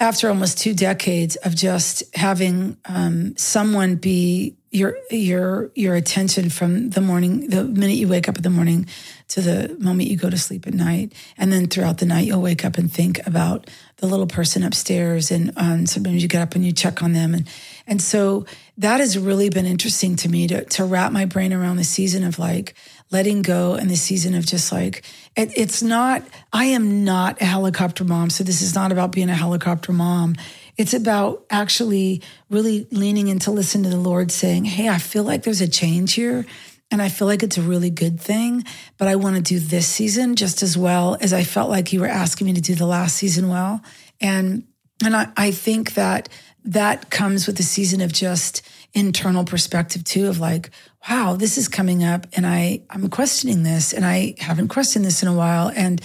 after 0.00 0.28
almost 0.28 0.58
two 0.58 0.74
decades 0.74 1.36
of 1.36 1.54
just 1.54 2.02
having 2.14 2.76
um, 2.84 3.36
someone 3.36 3.96
be 3.96 4.56
your 4.74 4.98
your 5.08 5.70
your 5.76 5.94
attention 5.94 6.50
from 6.50 6.90
the 6.90 7.00
morning 7.00 7.48
the 7.48 7.62
minute 7.62 7.94
you 7.94 8.08
wake 8.08 8.28
up 8.28 8.36
in 8.36 8.42
the 8.42 8.50
morning 8.50 8.86
to 9.28 9.40
the 9.40 9.76
moment 9.78 10.10
you 10.10 10.16
go 10.16 10.28
to 10.28 10.36
sleep 10.36 10.66
at 10.66 10.74
night. 10.74 11.12
And 11.38 11.52
then 11.52 11.68
throughout 11.68 11.98
the 11.98 12.06
night 12.06 12.26
you'll 12.26 12.42
wake 12.42 12.64
up 12.64 12.76
and 12.76 12.92
think 12.92 13.24
about 13.24 13.70
the 13.98 14.06
little 14.06 14.26
person 14.26 14.64
upstairs 14.64 15.30
and 15.30 15.52
um, 15.56 15.86
sometimes 15.86 16.22
you 16.22 16.28
get 16.28 16.42
up 16.42 16.56
and 16.56 16.64
you 16.64 16.72
check 16.72 17.04
on 17.04 17.12
them. 17.12 17.34
And 17.34 17.48
and 17.86 18.02
so 18.02 18.46
that 18.76 18.98
has 18.98 19.16
really 19.16 19.48
been 19.48 19.64
interesting 19.64 20.16
to 20.16 20.28
me 20.28 20.48
to 20.48 20.64
to 20.64 20.84
wrap 20.84 21.12
my 21.12 21.24
brain 21.24 21.52
around 21.52 21.76
the 21.76 21.84
season 21.84 22.24
of 22.24 22.40
like 22.40 22.74
letting 23.12 23.42
go 23.42 23.74
and 23.74 23.88
the 23.88 23.96
season 23.96 24.34
of 24.34 24.44
just 24.44 24.72
like 24.72 25.04
it, 25.36 25.56
it's 25.56 25.82
not 25.82 26.22
i 26.52 26.64
am 26.64 27.04
not 27.04 27.40
a 27.40 27.44
helicopter 27.44 28.02
mom 28.02 28.30
so 28.30 28.42
this 28.42 28.62
is 28.62 28.74
not 28.74 28.90
about 28.90 29.12
being 29.12 29.28
a 29.28 29.34
helicopter 29.34 29.92
mom 29.92 30.34
it's 30.76 30.94
about 30.94 31.44
actually 31.50 32.22
really 32.50 32.86
leaning 32.90 33.28
in 33.28 33.38
to 33.40 33.50
listen 33.50 33.82
to 33.84 33.88
the 33.88 33.96
Lord 33.96 34.30
saying, 34.30 34.64
Hey, 34.64 34.88
I 34.88 34.98
feel 34.98 35.22
like 35.22 35.42
there's 35.42 35.60
a 35.60 35.68
change 35.68 36.14
here. 36.14 36.44
And 36.90 37.00
I 37.02 37.08
feel 37.08 37.26
like 37.26 37.42
it's 37.42 37.58
a 37.58 37.62
really 37.62 37.90
good 37.90 38.20
thing, 38.20 38.64
but 38.98 39.08
I 39.08 39.16
want 39.16 39.36
to 39.36 39.42
do 39.42 39.58
this 39.58 39.88
season 39.88 40.36
just 40.36 40.62
as 40.62 40.76
well 40.76 41.16
as 41.20 41.32
I 41.32 41.42
felt 41.42 41.70
like 41.70 41.92
you 41.92 42.00
were 42.00 42.06
asking 42.06 42.46
me 42.46 42.52
to 42.52 42.60
do 42.60 42.74
the 42.74 42.86
last 42.86 43.16
season 43.16 43.48
well. 43.48 43.82
And 44.20 44.64
and 45.04 45.16
I, 45.16 45.28
I 45.36 45.50
think 45.50 45.94
that 45.94 46.28
that 46.64 47.10
comes 47.10 47.46
with 47.46 47.56
the 47.56 47.62
season 47.62 48.00
of 48.00 48.12
just 48.12 48.62
internal 48.94 49.44
perspective 49.44 50.04
too, 50.04 50.28
of 50.28 50.38
like, 50.38 50.70
wow, 51.08 51.36
this 51.36 51.58
is 51.58 51.68
coming 51.68 52.04
up 52.04 52.26
and 52.34 52.46
I, 52.46 52.82
I'm 52.88 53.10
questioning 53.10 53.64
this 53.64 53.92
and 53.92 54.04
I 54.04 54.34
haven't 54.38 54.68
questioned 54.68 55.04
this 55.04 55.22
in 55.22 55.28
a 55.28 55.34
while. 55.34 55.70
And 55.74 56.00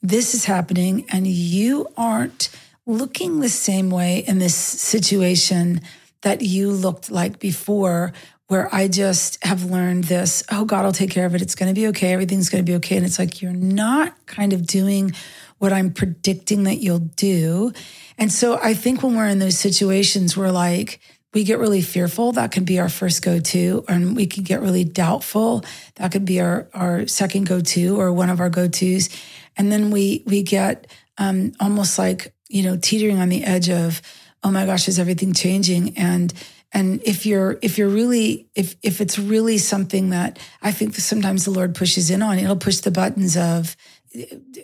this 0.00 0.34
is 0.34 0.44
happening 0.44 1.04
and 1.10 1.26
you 1.26 1.88
aren't 1.96 2.48
looking 2.88 3.40
the 3.40 3.48
same 3.48 3.90
way 3.90 4.24
in 4.26 4.38
this 4.38 4.56
situation 4.56 5.82
that 6.22 6.42
you 6.42 6.72
looked 6.72 7.10
like 7.10 7.38
before, 7.38 8.12
where 8.48 8.74
I 8.74 8.88
just 8.88 9.44
have 9.44 9.66
learned 9.66 10.04
this 10.04 10.42
oh, 10.50 10.64
God 10.64 10.84
will 10.84 10.92
take 10.92 11.10
care 11.10 11.26
of 11.26 11.34
it. 11.34 11.42
It's 11.42 11.54
going 11.54 11.72
to 11.72 11.78
be 11.78 11.86
okay. 11.88 12.12
Everything's 12.12 12.48
going 12.48 12.64
to 12.64 12.68
be 12.68 12.76
okay. 12.76 12.96
And 12.96 13.04
it's 13.04 13.18
like, 13.18 13.42
you're 13.42 13.52
not 13.52 14.14
kind 14.26 14.52
of 14.52 14.66
doing 14.66 15.12
what 15.58 15.72
I'm 15.72 15.92
predicting 15.92 16.64
that 16.64 16.76
you'll 16.76 16.98
do. 16.98 17.72
And 18.16 18.32
so 18.32 18.58
I 18.60 18.74
think 18.74 19.02
when 19.02 19.14
we're 19.14 19.28
in 19.28 19.38
those 19.38 19.58
situations, 19.58 20.36
we're 20.36 20.50
like, 20.50 21.00
we 21.34 21.44
get 21.44 21.58
really 21.58 21.82
fearful. 21.82 22.32
That 22.32 22.52
could 22.52 22.64
be 22.64 22.80
our 22.80 22.88
first 22.88 23.22
go 23.22 23.38
to. 23.38 23.84
And 23.86 24.16
we 24.16 24.26
could 24.26 24.44
get 24.44 24.62
really 24.62 24.84
doubtful. 24.84 25.62
That 25.96 26.10
could 26.10 26.24
be 26.24 26.40
our, 26.40 26.68
our 26.72 27.06
second 27.06 27.46
go 27.46 27.60
to 27.60 28.00
or 28.00 28.12
one 28.12 28.30
of 28.30 28.40
our 28.40 28.48
go 28.48 28.66
tos. 28.66 29.10
And 29.56 29.70
then 29.70 29.90
we, 29.90 30.22
we 30.26 30.42
get 30.42 30.86
um, 31.18 31.52
almost 31.60 31.98
like 31.98 32.32
you 32.48 32.62
know, 32.62 32.76
teetering 32.76 33.18
on 33.18 33.28
the 33.28 33.44
edge 33.44 33.68
of, 33.68 34.02
oh 34.42 34.50
my 34.50 34.66
gosh, 34.66 34.88
is 34.88 34.98
everything 34.98 35.32
changing? 35.32 35.96
And 35.96 36.32
and 36.72 37.02
if 37.04 37.24
you're 37.24 37.58
if 37.62 37.78
you're 37.78 37.88
really 37.88 38.48
if 38.54 38.76
if 38.82 39.00
it's 39.00 39.18
really 39.18 39.58
something 39.58 40.10
that 40.10 40.38
I 40.60 40.72
think 40.72 40.94
sometimes 40.96 41.44
the 41.44 41.50
Lord 41.50 41.74
pushes 41.74 42.10
in 42.10 42.22
on, 42.22 42.38
it'll 42.38 42.56
push 42.56 42.78
the 42.78 42.90
buttons 42.90 43.36
of 43.36 43.76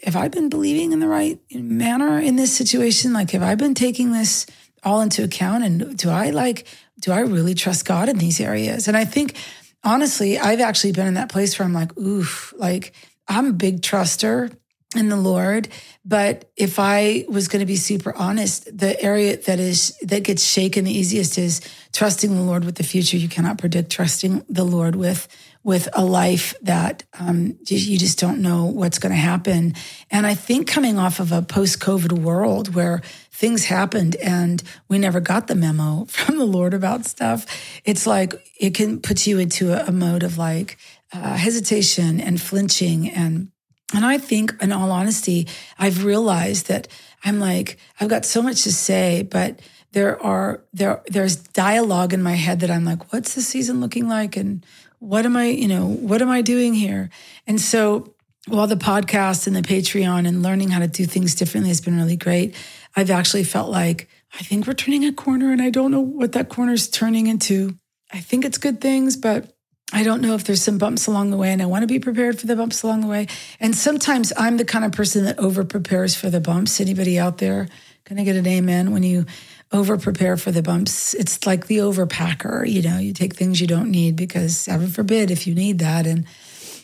have 0.02 0.16
I 0.16 0.28
been 0.28 0.48
believing 0.48 0.92
in 0.92 1.00
the 1.00 1.08
right 1.08 1.38
manner 1.52 2.18
in 2.18 2.36
this 2.36 2.54
situation? 2.54 3.12
Like 3.12 3.30
have 3.30 3.42
I 3.42 3.54
been 3.54 3.74
taking 3.74 4.12
this 4.12 4.46
all 4.82 5.00
into 5.00 5.24
account? 5.24 5.64
And 5.64 5.96
do 5.96 6.10
I 6.10 6.30
like 6.30 6.66
do 7.00 7.12
I 7.12 7.20
really 7.20 7.54
trust 7.54 7.86
God 7.86 8.08
in 8.08 8.18
these 8.18 8.40
areas? 8.40 8.86
And 8.86 8.96
I 8.96 9.04
think 9.04 9.34
honestly, 9.82 10.38
I've 10.38 10.60
actually 10.60 10.92
been 10.92 11.06
in 11.06 11.14
that 11.14 11.30
place 11.30 11.58
where 11.58 11.66
I'm 11.66 11.74
like, 11.74 11.96
oof, 11.98 12.52
like 12.56 12.92
I'm 13.28 13.46
a 13.46 13.52
big 13.52 13.80
truster 13.80 14.54
in 14.94 15.08
the 15.08 15.16
Lord. 15.16 15.68
But 16.04 16.50
if 16.56 16.78
I 16.78 17.24
was 17.28 17.48
going 17.48 17.60
to 17.60 17.66
be 17.66 17.76
super 17.76 18.14
honest, 18.14 18.76
the 18.76 19.00
area 19.02 19.36
that 19.36 19.58
is 19.58 19.96
that 20.02 20.24
gets 20.24 20.44
shaken 20.44 20.84
the 20.84 20.96
easiest 20.96 21.38
is 21.38 21.60
trusting 21.92 22.34
the 22.34 22.42
Lord 22.42 22.64
with 22.64 22.76
the 22.76 22.82
future. 22.82 23.16
You 23.16 23.28
cannot 23.28 23.58
predict 23.58 23.90
trusting 23.90 24.44
the 24.48 24.64
Lord 24.64 24.96
with 24.96 25.28
with 25.64 25.88
a 25.94 26.04
life 26.04 26.54
that 26.60 27.04
um, 27.18 27.58
you 27.66 27.96
just 27.96 28.18
don't 28.18 28.42
know 28.42 28.66
what's 28.66 28.98
going 28.98 29.12
to 29.12 29.18
happen. 29.18 29.74
And 30.10 30.26
I 30.26 30.34
think 30.34 30.68
coming 30.68 30.98
off 30.98 31.20
of 31.20 31.32
a 31.32 31.40
post 31.40 31.80
COVID 31.80 32.12
world 32.12 32.74
where 32.74 33.00
things 33.30 33.64
happened 33.64 34.14
and 34.16 34.62
we 34.88 34.98
never 34.98 35.20
got 35.20 35.46
the 35.46 35.54
memo 35.54 36.04
from 36.08 36.36
the 36.36 36.44
Lord 36.44 36.74
about 36.74 37.06
stuff, 37.06 37.46
it's 37.84 38.06
like 38.06 38.34
it 38.60 38.74
can 38.74 39.00
put 39.00 39.26
you 39.26 39.38
into 39.38 39.72
a, 39.72 39.88
a 39.88 39.92
mode 39.92 40.22
of 40.22 40.36
like 40.36 40.76
uh, 41.14 41.34
hesitation 41.34 42.20
and 42.20 42.40
flinching 42.40 43.08
and 43.08 43.48
and 43.94 44.04
I 44.04 44.18
think, 44.18 44.54
in 44.60 44.72
all 44.72 44.90
honesty, 44.90 45.46
I've 45.78 46.04
realized 46.04 46.68
that 46.68 46.88
I'm 47.24 47.40
like, 47.40 47.78
I've 48.00 48.08
got 48.08 48.24
so 48.24 48.42
much 48.42 48.62
to 48.64 48.72
say, 48.72 49.22
but 49.22 49.60
there 49.92 50.20
are 50.22 50.64
there 50.72 51.02
there's 51.06 51.36
dialogue 51.36 52.12
in 52.12 52.22
my 52.22 52.34
head 52.34 52.60
that 52.60 52.70
I'm 52.70 52.84
like, 52.84 53.12
what's 53.12 53.34
the 53.34 53.42
season 53.42 53.80
looking 53.80 54.08
like? 54.08 54.36
And 54.36 54.64
what 54.98 55.24
am 55.24 55.36
I, 55.36 55.46
you 55.46 55.68
know, 55.68 55.86
what 55.86 56.20
am 56.20 56.30
I 56.30 56.42
doing 56.42 56.74
here? 56.74 57.10
And 57.46 57.60
so 57.60 58.14
while 58.48 58.66
the 58.66 58.76
podcast 58.76 59.46
and 59.46 59.56
the 59.56 59.62
Patreon 59.62 60.26
and 60.26 60.42
learning 60.42 60.70
how 60.70 60.80
to 60.80 60.86
do 60.86 61.06
things 61.06 61.34
differently 61.34 61.68
has 61.68 61.80
been 61.80 61.96
really 61.96 62.16
great, 62.16 62.54
I've 62.96 63.10
actually 63.10 63.44
felt 63.44 63.70
like 63.70 64.08
I 64.38 64.42
think 64.42 64.66
we're 64.66 64.74
turning 64.74 65.04
a 65.04 65.12
corner 65.12 65.52
and 65.52 65.62
I 65.62 65.70
don't 65.70 65.90
know 65.90 66.00
what 66.00 66.32
that 66.32 66.48
corner 66.48 66.72
is 66.72 66.88
turning 66.88 67.26
into. 67.26 67.76
I 68.12 68.20
think 68.20 68.44
it's 68.44 68.58
good 68.58 68.80
things, 68.80 69.16
but 69.16 69.53
I 69.92 70.02
don't 70.02 70.22
know 70.22 70.34
if 70.34 70.44
there's 70.44 70.62
some 70.62 70.78
bumps 70.78 71.06
along 71.06 71.30
the 71.30 71.36
way, 71.36 71.52
and 71.52 71.60
I 71.60 71.66
want 71.66 71.82
to 71.82 71.86
be 71.86 71.98
prepared 71.98 72.40
for 72.40 72.46
the 72.46 72.56
bumps 72.56 72.82
along 72.82 73.02
the 73.02 73.06
way. 73.06 73.26
And 73.60 73.76
sometimes 73.76 74.32
I'm 74.36 74.56
the 74.56 74.64
kind 74.64 74.84
of 74.84 74.92
person 74.92 75.24
that 75.24 75.38
over 75.38 75.64
prepares 75.64 76.14
for 76.14 76.30
the 76.30 76.40
bumps. 76.40 76.80
Anybody 76.80 77.18
out 77.18 77.38
there 77.38 77.68
going 78.04 78.16
to 78.16 78.24
get 78.24 78.36
an 78.36 78.46
amen 78.46 78.92
when 78.92 79.02
you 79.02 79.26
over 79.72 79.98
prepare 79.98 80.36
for 80.36 80.50
the 80.50 80.62
bumps? 80.62 81.14
It's 81.14 81.46
like 81.46 81.66
the 81.66 81.78
overpacker. 81.78 82.68
You 82.68 82.82
know, 82.82 82.98
you 82.98 83.12
take 83.12 83.34
things 83.34 83.60
you 83.60 83.66
don't 83.66 83.90
need 83.90 84.16
because 84.16 84.66
heaven 84.66 84.88
forbid 84.88 85.30
if 85.30 85.46
you 85.46 85.54
need 85.54 85.80
that. 85.80 86.06
And 86.06 86.26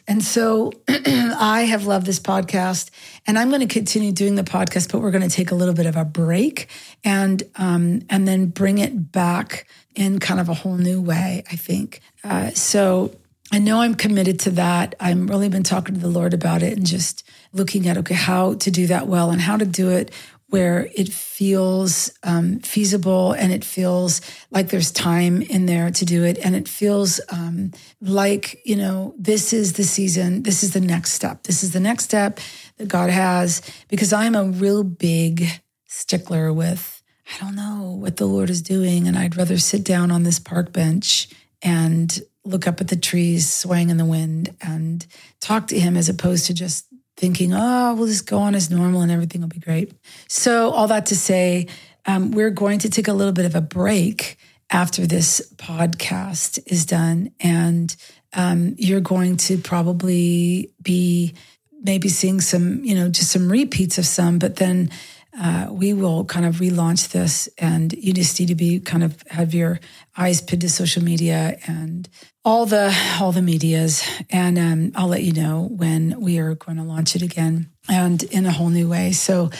and 0.07 0.25
so 0.25 0.73
I 0.88 1.66
have 1.71 1.87
loved 1.87 2.04
this 2.04 2.19
podcast, 2.19 2.90
and 3.26 3.38
I'm 3.38 3.49
going 3.49 3.61
to 3.61 3.73
continue 3.73 4.12
doing 4.12 4.35
the 4.35 4.42
podcast, 4.42 4.90
but 4.90 5.00
we're 5.00 5.12
going 5.12 5.28
to 5.28 5.35
take 5.35 5.52
a 5.52 5.54
little 5.54 5.75
bit 5.75 5.87
of 5.87 5.97
a 5.97 6.04
break 6.04 6.69
and 7.04 7.42
um, 7.57 8.02
and 8.11 8.26
then 8.26 8.47
bring 8.47 8.78
it 8.78 9.12
back 9.12 9.66
in 10.00 10.19
kind 10.19 10.40
of 10.40 10.49
a 10.49 10.54
whole 10.54 10.76
new 10.76 11.00
way. 11.00 11.45
I 11.50 11.57
think 11.57 12.00
uh, 12.25 12.50
so. 12.50 13.14
I 13.52 13.59
know 13.59 13.80
I'm 13.80 13.97
committed 13.97 14.38
to 14.40 14.50
that. 14.52 14.95
I've 15.00 15.28
really 15.28 15.49
been 15.49 15.64
talking 15.64 15.97
to 15.97 16.00
the 16.00 16.07
Lord 16.07 16.35
about 16.35 16.62
it 16.62 16.76
and 16.76 16.87
just 16.87 17.28
looking 17.52 17.88
at 17.88 17.99
okay 17.99 18.14
how 18.14 18.54
to 18.54 18.71
do 18.71 18.87
that 18.87 19.09
well 19.09 19.33
and 19.33 19.40
how 19.40 19.57
to 19.57 19.66
do 19.66 19.90
it 19.90 20.12
where 20.50 20.88
it 20.95 21.09
feels 21.09 22.12
um, 22.25 22.59
feasible 22.59 23.33
and 23.33 23.52
it 23.52 23.64
feels 23.64 24.21
like 24.50 24.69
there's 24.69 24.90
time 24.90 25.42
in 25.42 25.66
there 25.66 25.90
to 25.92 26.04
do 26.04 26.25
it. 26.25 26.38
And 26.45 26.54
it 26.57 26.69
feels 26.69 27.21
um, 27.30 27.71
like, 28.00 28.61
you 28.64 28.76
know, 28.76 29.14
this 29.16 29.52
is 29.52 29.75
the 29.75 29.85
season, 29.85 30.42
this 30.42 30.62
is 30.62 30.73
the 30.73 30.80
next 30.80 31.12
step. 31.12 31.45
This 31.45 31.62
is 31.62 31.73
the 31.73 31.80
next 31.80 32.04
step 32.04 32.40
that 32.78 32.88
God 32.88 33.11
has 33.11 33.62
because 33.88 34.12
I'm 34.12 34.35
a 34.35 34.45
real 34.45 34.83
big 34.83 35.47
stickler 35.87 36.52
with, 36.52 37.00
I 37.33 37.39
don't 37.39 37.55
know 37.55 37.97
what 37.99 38.17
the 38.17 38.27
Lord 38.27 38.51
is 38.51 38.63
doing. 38.63 39.07
And 39.07 39.17
I'd 39.17 39.37
rather 39.37 39.59
sit 39.59 39.85
down 39.85 40.11
on 40.11 40.25
this 40.25 40.39
park 40.39 40.73
bench 40.73 41.29
and 41.63 42.21
look 42.45 42.67
up 42.67 42.81
at 42.81 42.89
the 42.89 42.97
trees 42.97 43.49
swaying 43.49 43.91
in 43.91 43.99
the 43.99 44.05
wind 44.05 44.55
and 44.61 45.07
talk 45.41 45.69
to 45.69 45.79
him 45.79 45.97
as 45.97 46.09
opposed 46.09 46.47
to 46.47 46.55
just 46.55 46.87
thinking, 47.17 47.53
oh, 47.55 47.95
we'll 47.95 48.07
just 48.07 48.27
go 48.27 48.39
on 48.39 48.55
as 48.55 48.71
normal 48.71 49.03
and 49.03 49.13
everything 49.13 49.43
will 49.43 49.49
be 49.49 49.61
great. 49.61 49.93
So, 50.27 50.71
all 50.71 50.89
that 50.89 51.07
to 51.07 51.17
say, 51.17 51.67
um, 52.07 52.31
we're 52.31 52.51
going 52.51 52.79
to 52.81 52.91
take 52.91 53.09
a 53.09 53.13
little 53.13 53.35
bit 53.35 53.45
of 53.45 53.55
a 53.55 53.61
break 53.61 54.39
after 54.71 55.07
this 55.07 55.53
podcast 55.57 56.59
is 56.67 56.87
done. 56.87 57.31
And 57.41 57.95
um, 58.33 58.75
you're 58.79 59.01
going 59.01 59.37
to 59.39 59.59
probably 59.59 60.73
be 60.81 61.35
maybe 61.83 62.09
seeing 62.09 62.41
some, 62.41 62.85
you 62.85 62.95
know, 62.95 63.09
just 63.09 63.31
some 63.31 63.51
repeats 63.51 63.99
of 63.99 64.07
some, 64.07 64.39
but 64.39 64.57
then 64.57 64.91
uh, 65.39 65.69
we 65.71 65.93
will 65.93 66.25
kind 66.25 66.45
of 66.45 66.57
relaunch 66.57 67.11
this 67.11 67.49
and 67.59 67.93
you 67.93 68.13
just 68.13 68.39
need 68.41 68.49
to 68.49 68.55
be 68.55 68.81
kind 68.81 69.05
of 69.05 69.23
have 69.31 69.55
your 69.55 69.81
eyes 70.17 70.41
pinned 70.41 70.63
to 70.63 70.69
social 70.69 71.03
media 71.03 71.57
and 71.67 72.09
all 72.45 72.65
the 72.67 72.95
all 73.21 73.33
the 73.33 73.43
medias, 73.43 74.03
and 74.31 74.59
um, 74.59 74.93
I'll 74.95 75.09
let 75.09 75.23
you 75.23 75.33
know 75.33 75.69
when 75.71 76.21
we 76.21 76.39
are 76.39 76.55
going 76.55 76.79
to 76.79 76.83
launch 76.83 77.15
it 77.15 77.23
again 77.23 77.71
and 77.89 78.23
in 78.23 78.47
a 78.47 78.53
whole 78.53 78.71
new 78.71 78.89
way. 78.89 79.13
So 79.13 79.51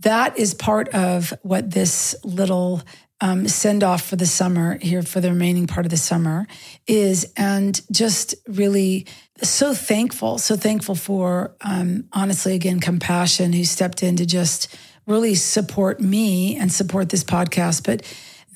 that 0.00 0.38
is 0.38 0.54
part 0.54 0.88
of 0.88 1.34
what 1.42 1.70
this 1.70 2.14
little 2.24 2.82
um, 3.20 3.46
send 3.46 3.84
off 3.84 4.02
for 4.02 4.16
the 4.16 4.26
summer 4.26 4.78
here 4.78 5.02
for 5.02 5.20
the 5.20 5.28
remaining 5.28 5.66
part 5.66 5.84
of 5.84 5.90
the 5.90 5.98
summer 5.98 6.46
is, 6.86 7.30
and 7.36 7.80
just 7.92 8.34
really 8.48 9.06
so 9.42 9.74
thankful, 9.74 10.38
so 10.38 10.56
thankful 10.56 10.94
for 10.94 11.54
um, 11.60 12.04
honestly 12.14 12.54
again 12.54 12.80
compassion 12.80 13.52
who 13.52 13.64
stepped 13.64 14.02
in 14.02 14.16
to 14.16 14.24
just 14.24 14.74
really 15.06 15.34
support 15.34 16.00
me 16.00 16.56
and 16.56 16.72
support 16.72 17.08
this 17.08 17.24
podcast, 17.24 17.84
but 17.84 18.02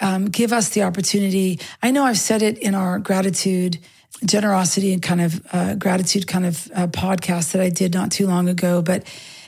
um, 0.00 0.26
give 0.26 0.52
us 0.52 0.70
the 0.70 0.82
opportunity. 0.82 1.58
I 1.82 1.90
know 1.90 2.04
I've 2.04 2.18
said 2.18 2.42
it 2.42 2.58
in 2.58 2.74
our 2.74 2.98
gratitude, 2.98 3.78
generosity, 4.24 4.92
and 4.92 5.02
kind 5.02 5.20
of 5.20 5.46
uh, 5.52 5.74
gratitude 5.74 6.26
kind 6.26 6.46
of 6.46 6.70
uh, 6.74 6.86
podcast 6.88 7.52
that 7.52 7.62
I 7.62 7.70
did 7.70 7.94
not 7.94 8.12
too 8.12 8.26
long 8.26 8.48
ago, 8.48 8.82
but 8.82 9.04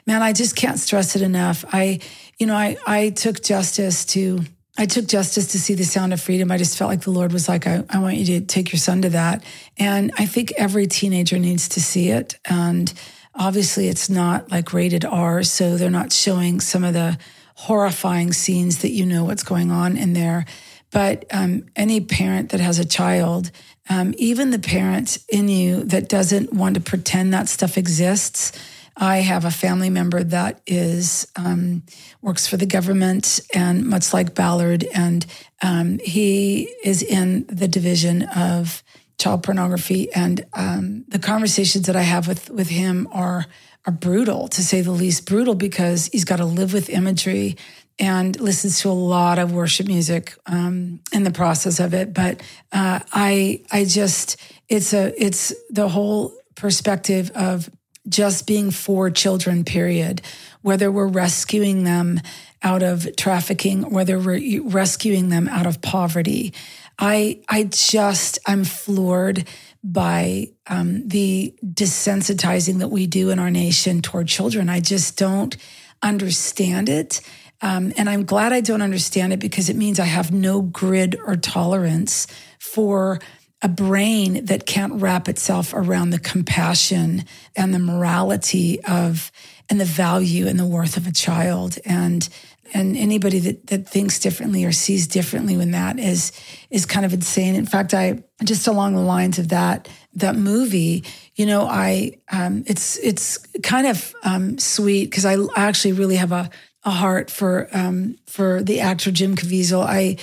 man, 0.07 0.23
I 0.23 0.33
just 0.33 0.57
can't 0.57 0.78
stress 0.78 1.17
it 1.17 1.23
enough. 1.23 1.64
I, 1.73 2.00
you 2.38 2.47
know, 2.47 2.55
I 2.55 2.76
I 2.87 3.11
took 3.11 3.43
justice 3.43 4.05
to. 4.07 4.40
I 4.81 4.87
took 4.87 5.09
justice 5.09 5.49
to 5.49 5.59
see 5.59 5.75
the 5.75 5.85
sound 5.85 6.12
of 6.12 6.21
freedom. 6.21 6.52
I 6.52 6.57
just 6.57 6.78
felt 6.78 6.88
like 6.88 7.00
the 7.00 7.11
Lord 7.11 7.33
was 7.33 7.49
like, 7.49 7.67
I, 7.67 7.83
I 7.90 7.99
want 7.99 8.14
you 8.14 8.38
to 8.38 8.47
take 8.47 8.71
your 8.71 8.78
son 8.78 9.02
to 9.02 9.09
that. 9.09 9.43
And 9.76 10.12
I 10.17 10.25
think 10.25 10.52
every 10.57 10.87
teenager 10.87 11.37
needs 11.37 11.71
to 11.71 11.81
see 11.81 12.11
it. 12.11 12.38
And 12.49 12.95
obviously, 13.38 13.88
it's 13.88 14.11
not 14.11 14.50
like 14.50 14.73
rated 14.73 15.04
R, 15.04 15.42
so 15.42 15.76
they're 15.76 15.90
not 15.90 16.12
showing 16.12 16.61
some 16.61 16.85
of 16.85 16.95
the 16.95 17.18
horrifying 17.54 18.33
scenes 18.33 18.78
that 18.78 18.92
you 18.92 19.07
know 19.07 19.25
what's 19.25 19.42
going 19.42 19.71
on 19.71 19.97
in 19.97 20.12
there. 20.12 20.45
But 20.90 21.25
um, 21.30 21.66
any 21.76 22.00
parent 22.00 22.50
that 22.50 22.61
has 22.61 22.78
a 22.78 22.85
child, 22.85 23.50
um, 23.90 24.14
even 24.16 24.50
the 24.50 24.59
parent 24.59 25.18
in 25.28 25.49
you 25.49 25.85
that 25.85 26.09
doesn't 26.09 26.52
want 26.52 26.75
to 26.76 26.80
pretend 26.80 27.33
that 27.33 27.49
stuff 27.49 27.76
exists, 27.76 28.52
I 28.97 29.18
have 29.18 29.45
a 29.45 29.50
family 29.50 29.90
member 29.90 30.25
that 30.25 30.61
is 30.66 31.26
um, 31.37 31.85
works 32.21 32.49
for 32.49 32.57
the 32.57 32.66
government, 32.66 33.40
and 33.54 33.87
much 33.87 34.12
like 34.12 34.35
Ballard, 34.35 34.85
and 34.92 35.25
um, 35.62 36.00
he 36.00 36.75
is 36.83 37.02
in 37.02 37.47
the 37.47 37.68
division 37.68 38.23
of 38.23 38.83
child 39.19 39.43
pornography. 39.43 40.13
And 40.13 40.45
um, 40.55 41.05
the 41.09 41.19
conversations 41.19 41.87
that 41.87 41.97
I 41.97 42.03
have 42.03 42.29
with 42.29 42.51
with 42.51 42.69
him 42.69 43.09
are 43.13 43.47
are 43.87 43.93
brutal, 43.93 44.49
to 44.49 44.63
say 44.63 44.83
the 44.83 44.91
least, 44.91 45.27
brutal 45.27 45.55
because 45.55 46.09
he's 46.13 46.25
got 46.25 46.37
to 46.37 46.45
live 46.45 46.73
with 46.73 46.91
imagery 46.91 47.57
and 47.99 48.39
listens 48.39 48.81
to 48.81 48.91
a 48.91 48.93
lot 48.93 49.39
of 49.39 49.53
worship 49.53 49.87
music 49.87 50.35
um, 50.47 51.01
in 51.13 51.25
the 51.25 51.31
process 51.31 51.81
of 51.81 51.95
it. 51.95 52.13
But 52.13 52.43
uh, 52.71 53.01
I, 53.13 53.63
I 53.73 53.85
just, 53.85 54.37
it's 54.69 54.93
a, 54.93 55.13
it's 55.21 55.55
the 55.71 55.89
whole 55.89 56.35
perspective 56.55 57.31
of 57.35 57.71
just 58.09 58.47
being 58.47 58.71
for 58.71 59.11
children. 59.11 59.65
Period. 59.65 60.23
Whether 60.63 60.93
we're 60.93 61.07
rescuing 61.07 61.85
them 61.85 62.21
out 62.62 62.83
of 62.83 63.09
trafficking, 63.17 63.91
whether 63.91 64.19
we're 64.19 64.62
rescuing 64.62 65.29
them 65.29 65.49
out 65.49 65.67
of 65.67 65.81
poverty, 65.81 66.53
I, 66.99 67.41
I 67.49 67.65
just, 67.65 68.38
I'm 68.47 68.65
floored 68.65 69.47
by 69.85 70.49
um, 70.67 71.07
the 71.07 71.55
desensitizing 71.65 72.81
that 72.81 72.88
we 72.88 73.07
do 73.07 73.31
in 73.31 73.38
our 73.38 73.50
nation 73.50 74.03
toward 74.03 74.27
children. 74.27 74.69
I 74.69 74.81
just 74.81 75.17
don't 75.17 75.57
understand 76.03 76.88
it. 76.88 77.21
Um, 77.61 77.93
and 77.97 78.09
I'm 78.09 78.25
glad 78.25 78.53
I 78.53 78.61
don't 78.61 78.83
understand 78.83 79.32
it 79.32 79.39
because 79.39 79.69
it 79.69 79.76
means 79.76 79.99
I 79.99 80.04
have 80.04 80.32
no 80.32 80.63
grid 80.63 81.17
or 81.25 81.37
tolerance 81.37 82.26
for 82.59 83.21
a 83.63 83.69
brain 83.69 84.45
that 84.45 84.67
can't 84.67 85.00
wrap 85.00 85.28
itself 85.28 85.73
around 85.75 86.11
the 86.11 86.19
compassion 86.19 87.25
and 87.56 87.75
the 87.75 87.80
morality 87.80 88.82
of 88.85 89.32
and 89.69 89.80
the 89.80 89.85
value 89.85 90.47
and 90.47 90.59
the 90.59 90.67
worth 90.67 90.97
of 90.97 91.06
a 91.06 91.13
child. 91.13 91.76
And 91.85 92.28
and 92.75 92.97
anybody 92.97 93.39
that, 93.41 93.67
that 93.69 93.89
thinks 93.89 94.19
differently 94.19 94.65
or 94.65 94.73
sees 94.73 95.07
differently 95.07 95.57
when 95.57 95.71
that 95.73 95.99
is 95.99 96.33
is 96.71 96.87
kind 96.87 97.07
of 97.07 97.13
insane. 97.13 97.54
In 97.54 97.67
fact, 97.67 97.95
I 97.95 98.23
just 98.45 98.67
along 98.67 98.95
the 98.95 99.00
lines 99.00 99.39
of 99.39 99.49
that 99.49 99.89
that 100.15 100.37
movie, 100.37 101.04
you 101.37 101.47
know, 101.47 101.67
I 101.67 102.19
um, 102.31 102.65
it's 102.67 102.97
it's 102.99 103.39
kind 103.63 103.87
of 103.87 104.15
um, 104.23 104.59
sweet 104.59 105.11
because 105.11 105.25
I, 105.25 105.37
actually 105.57 105.93
really 105.93 106.17
have 106.17 106.33
a, 106.33 106.50
a 106.85 106.91
heart 106.91 107.31
for 107.31 107.69
um, 107.73 108.17
for 108.26 108.63
the 108.63 108.81
actor 108.81 109.11
Jim 109.11 109.37
Caviezel. 109.37 109.83
I 109.83 110.17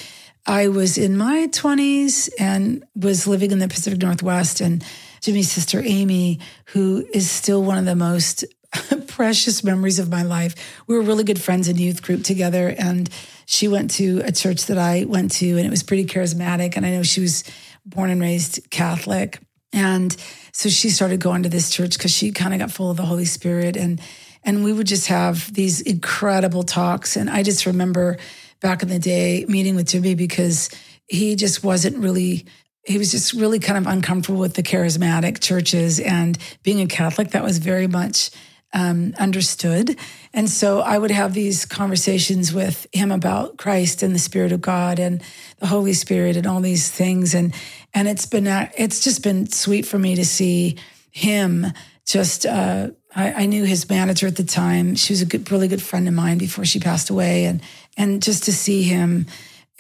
I 0.46 0.68
was 0.68 0.98
in 0.98 1.18
my 1.18 1.48
twenties 1.48 2.30
and 2.40 2.86
was 2.96 3.28
living 3.28 3.52
in 3.52 3.60
the 3.60 3.68
Pacific 3.68 4.02
Northwest 4.02 4.62
and. 4.62 4.84
Jimmy's 5.22 5.52
sister 5.52 5.82
Amy, 5.84 6.40
who 6.66 7.04
is 7.12 7.32
still 7.32 7.64
one 7.64 7.80
of 7.80 7.86
the 7.86 7.96
most 7.96 8.46
precious 9.08 9.64
memories 9.64 10.00
of 10.00 10.10
my 10.10 10.24
life. 10.24 10.56
We 10.88 10.96
were 10.96 11.02
really 11.02 11.24
good 11.24 11.42
friends 11.42 11.68
in 11.68 11.78
youth 11.78 12.02
group 12.02 12.24
together, 12.24 12.74
and 12.78 13.10
she 13.46 13.68
went 13.68 13.92
to 13.92 14.22
a 14.26 14.32
church 14.32 14.66
that 14.66 14.78
I 14.78 15.06
went 15.06 15.32
to, 15.34 15.58
and 15.58 15.66
it 15.66 15.70
was 15.70 15.84
pretty 15.84 16.06
charismatic. 16.06 16.76
And 16.76 16.86
I 16.86 16.92
know 16.92 17.04
she 17.04 17.22
was 17.22 17.44
born 17.86 18.10
and 18.10 18.22
raised 18.22 18.70
Catholic, 18.72 19.40
and 19.72 20.16
so 20.52 20.70
she 20.70 20.90
started 20.90 21.20
going 21.20 21.44
to 21.44 21.50
this 21.50 21.70
church 21.70 21.98
because 21.98 22.12
she 22.12 22.32
kind 22.32 22.54
of 22.54 22.60
got 22.60 22.72
full 22.72 22.92
of 22.92 22.98
the 22.98 23.06
Holy 23.06 23.26
Spirit, 23.26 23.76
and 23.76 24.02
and 24.44 24.64
we 24.64 24.72
would 24.72 24.88
just 24.88 25.08
have 25.08 25.54
these 25.54 25.82
incredible 25.82 26.64
talks. 26.64 27.16
And 27.16 27.30
I 27.30 27.44
just 27.44 27.66
remember 27.66 28.18
back 28.62 28.84
in 28.84 28.90
the 28.90 29.00
day 29.00 29.46
meeting 29.48 29.76
with 29.76 29.90
Jimmy 29.90 30.16
because 30.16 30.70
he 31.08 31.36
just 31.36 31.64
wasn't 31.64 31.98
really 31.98 32.46
he 32.86 32.98
was 33.00 33.12
just 33.12 33.34
really 33.34 33.60
kind 33.60 33.78
of 33.78 33.92
uncomfortable 33.92 34.40
with 34.40 34.54
the 34.54 34.64
charismatic 34.64 35.40
churches 35.42 36.00
and 36.00 36.38
being 36.62 36.82
a 36.82 36.86
Catholic. 36.86 37.32
That 37.32 37.44
was 37.44 37.58
very 37.58 37.88
much 37.88 38.30
um, 38.76 39.16
understood. 39.18 39.98
And 40.34 40.50
so 40.50 40.82
I 40.82 40.98
would 40.98 41.10
have 41.10 41.34
these 41.34 41.66
conversations 41.66 42.54
with 42.54 42.86
him 42.92 43.10
about 43.10 43.58
Christ 43.58 44.04
and 44.04 44.14
the 44.14 44.20
Spirit 44.20 44.52
of 44.52 44.62
God 44.62 45.00
and 45.00 45.24
the 45.60 45.68
Holy 45.68 45.94
Spirit 45.94 46.36
and 46.36 46.46
all 46.46 46.60
these 46.60 46.92
things. 46.92 47.34
And 47.34 47.56
and 47.94 48.10
it's 48.10 48.26
been 48.26 48.46
uh, 48.46 48.70
it's 48.78 49.00
just 49.00 49.24
been 49.24 49.48
sweet 49.48 49.86
for 49.86 49.98
me 49.98 50.16
to 50.16 50.26
see 50.26 50.78
him 51.10 51.66
just. 52.06 52.46
Uh, 52.46 52.90
I, 53.18 53.44
I, 53.44 53.46
knew 53.46 53.64
his 53.64 53.90
manager 53.90 54.28
at 54.28 54.36
the 54.36 54.44
time. 54.44 54.96
She 54.96 55.14
was 55.14 55.22
a 55.22 55.26
good, 55.26 55.50
really 55.50 55.70
good 55.70 55.82
friend 55.82 56.06
of 56.06 56.14
mine 56.14 56.38
before 56.38 56.66
she 56.66 56.82
passed 56.82 57.10
away, 57.10 57.46
and 57.46 57.62
and 57.96 58.22
just 58.22 58.44
to 58.44 58.54
see 58.54 58.84
him. 58.84 59.26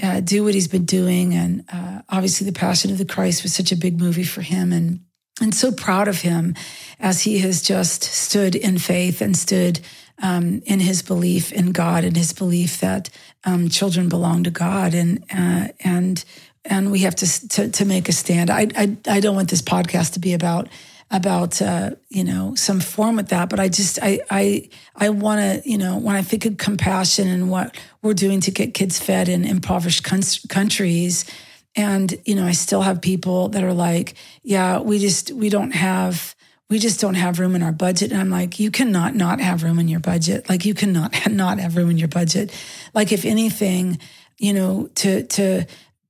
Uh, 0.03 0.19
do 0.19 0.43
what 0.43 0.53
he's 0.53 0.67
been 0.67 0.83
doing, 0.83 1.33
and 1.33 1.63
uh, 1.71 2.01
obviously, 2.09 2.45
the 2.45 2.51
Passion 2.57 2.91
of 2.91 2.97
the 2.97 3.05
Christ 3.05 3.43
was 3.43 3.53
such 3.53 3.71
a 3.71 3.77
big 3.77 3.97
movie 3.97 4.25
for 4.25 4.41
him, 4.41 4.73
and 4.73 4.99
and 5.41 5.53
so 5.53 5.71
proud 5.71 6.07
of 6.07 6.21
him 6.21 6.55
as 6.99 7.23
he 7.23 7.39
has 7.39 7.61
just 7.61 8.03
stood 8.03 8.55
in 8.55 8.77
faith 8.77 9.21
and 9.21 9.35
stood 9.35 9.79
um, 10.21 10.61
in 10.65 10.79
his 10.79 11.01
belief 11.01 11.51
in 11.51 11.71
God 11.71 12.03
and 12.03 12.15
his 12.15 12.31
belief 12.31 12.79
that 12.79 13.09
um, 13.43 13.69
children 13.69 14.07
belong 14.07 14.43
to 14.43 14.51
God 14.51 14.93
and 14.93 15.23
uh, 15.33 15.67
and 15.81 16.23
and 16.67 16.91
we 16.91 16.99
have 16.99 17.15
to, 17.15 17.49
to, 17.49 17.69
to 17.69 17.85
make 17.85 18.09
a 18.09 18.11
stand. 18.11 18.49
I, 18.49 18.67
I 18.75 18.97
I 19.07 19.19
don't 19.19 19.35
want 19.35 19.49
this 19.49 19.61
podcast 19.61 20.13
to 20.13 20.19
be 20.19 20.33
about 20.33 20.67
about 21.11 21.61
uh, 21.61 21.91
you 22.09 22.23
know 22.23 22.55
some 22.55 22.79
form 22.79 23.17
with 23.17 23.29
that, 23.29 23.49
but 23.49 23.59
I 23.59 23.67
just 23.67 23.99
I 24.01 24.21
I 24.29 24.69
I 24.95 25.09
want 25.09 25.41
to 25.41 25.69
you 25.69 25.77
know 25.77 25.97
when 25.97 26.15
I 26.15 26.21
think 26.21 26.45
of 26.45 26.57
compassion 26.57 27.27
and 27.27 27.49
what 27.49 27.75
we're 28.01 28.13
doing 28.13 28.39
to 28.41 28.51
get 28.51 28.73
kids 28.73 28.99
fed 28.99 29.27
in 29.27 29.43
impoverished 29.43 30.03
countries 30.47 31.25
and, 31.75 32.17
you 32.25 32.35
know, 32.35 32.45
I 32.45 32.53
still 32.53 32.81
have 32.81 33.01
people 33.01 33.49
that 33.49 33.63
are 33.63 33.73
like, 33.73 34.15
yeah, 34.43 34.79
we 34.79 34.99
just, 34.99 35.31
we 35.31 35.49
don't 35.49 35.71
have, 35.71 36.35
we 36.69 36.79
just 36.79 37.01
don't 37.01 37.15
have 37.15 37.39
room 37.39 37.55
in 37.55 37.61
our 37.61 37.73
budget. 37.73 38.11
And 38.11 38.19
I'm 38.19 38.29
like, 38.29 38.59
you 38.59 38.71
cannot 38.71 39.13
not 39.13 39.41
have 39.41 39.63
room 39.63 39.77
in 39.77 39.87
your 39.87 39.99
budget. 39.99 40.47
Like 40.47 40.65
you 40.65 40.73
cannot 40.73 41.13
not 41.29 41.59
have 41.59 41.75
room 41.75 41.89
in 41.89 41.97
your 41.97 42.07
budget. 42.07 42.53
Like 42.93 43.11
if 43.11 43.25
anything, 43.25 43.99
you 44.37 44.53
know, 44.53 44.89
to, 44.95 45.23
to 45.23 45.65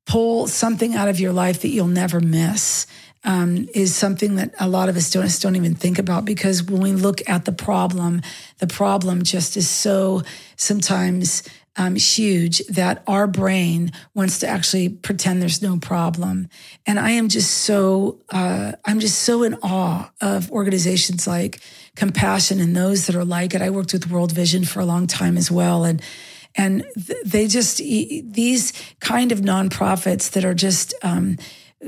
pull 0.06 0.47
something 0.47 0.93
out 0.93 1.08
of 1.08 1.19
your 1.19 1.34
life 1.34 1.62
that 1.62 1.69
you'll 1.69 1.88
never 1.88 2.19
miss. 2.19 2.86
Um, 3.28 3.67
is 3.73 3.95
something 3.95 4.36
that 4.36 4.54
a 4.60 4.69
lot 4.69 4.88
of 4.88 4.95
us 4.95 5.10
don't, 5.10 5.41
don't 5.41 5.56
even 5.56 5.73
think 5.73 5.97
about 5.97 6.25
because 6.25 6.62
when 6.62 6.80
we 6.80 6.91
look 6.91 7.28
at 7.28 7.45
the 7.45 7.51
problem, 7.51 8.21
the 8.60 8.67
problem 8.67 9.23
just 9.23 9.58
is 9.58 9.67
so 9.67 10.21
sometimes 10.58 11.41
um, 11.78 11.96
huge 11.96 12.60
that 12.68 13.04
our 13.08 13.28
brain 13.28 13.92
wants 14.14 14.40
to 14.40 14.48
actually 14.48 14.90
pretend 14.90 15.42
there's 15.42 15.62
no 15.62 15.78
problem. 15.78 16.48
And 16.86 17.00
I 17.00 17.12
am 17.12 17.28
just 17.28 17.52
so, 17.52 18.22
uh, 18.30 18.74
I'm 18.86 19.00
just 19.00 19.20
so 19.20 19.44
in 19.44 19.56
awe 19.56 20.12
of 20.22 20.52
organizations 20.52 21.28
like 21.28 21.60
Compassion 21.96 22.60
and 22.60 22.76
those 22.76 23.08
that 23.08 23.16
are 23.16 23.26
like 23.26 23.54
it. 23.54 23.62
I 23.62 23.70
worked 23.70 23.94
with 23.94 24.10
World 24.10 24.32
Vision 24.32 24.66
for 24.66 24.80
a 24.80 24.86
long 24.86 25.08
time 25.08 25.38
as 25.38 25.50
well. 25.52 25.84
And, 25.84 26.02
and 26.56 26.86
they 27.26 27.48
just, 27.48 27.78
these 27.78 28.74
kind 29.00 29.32
of 29.32 29.40
nonprofits 29.40 30.32
that 30.32 30.46
are 30.46 30.54
just, 30.54 30.94
um, 31.04 31.38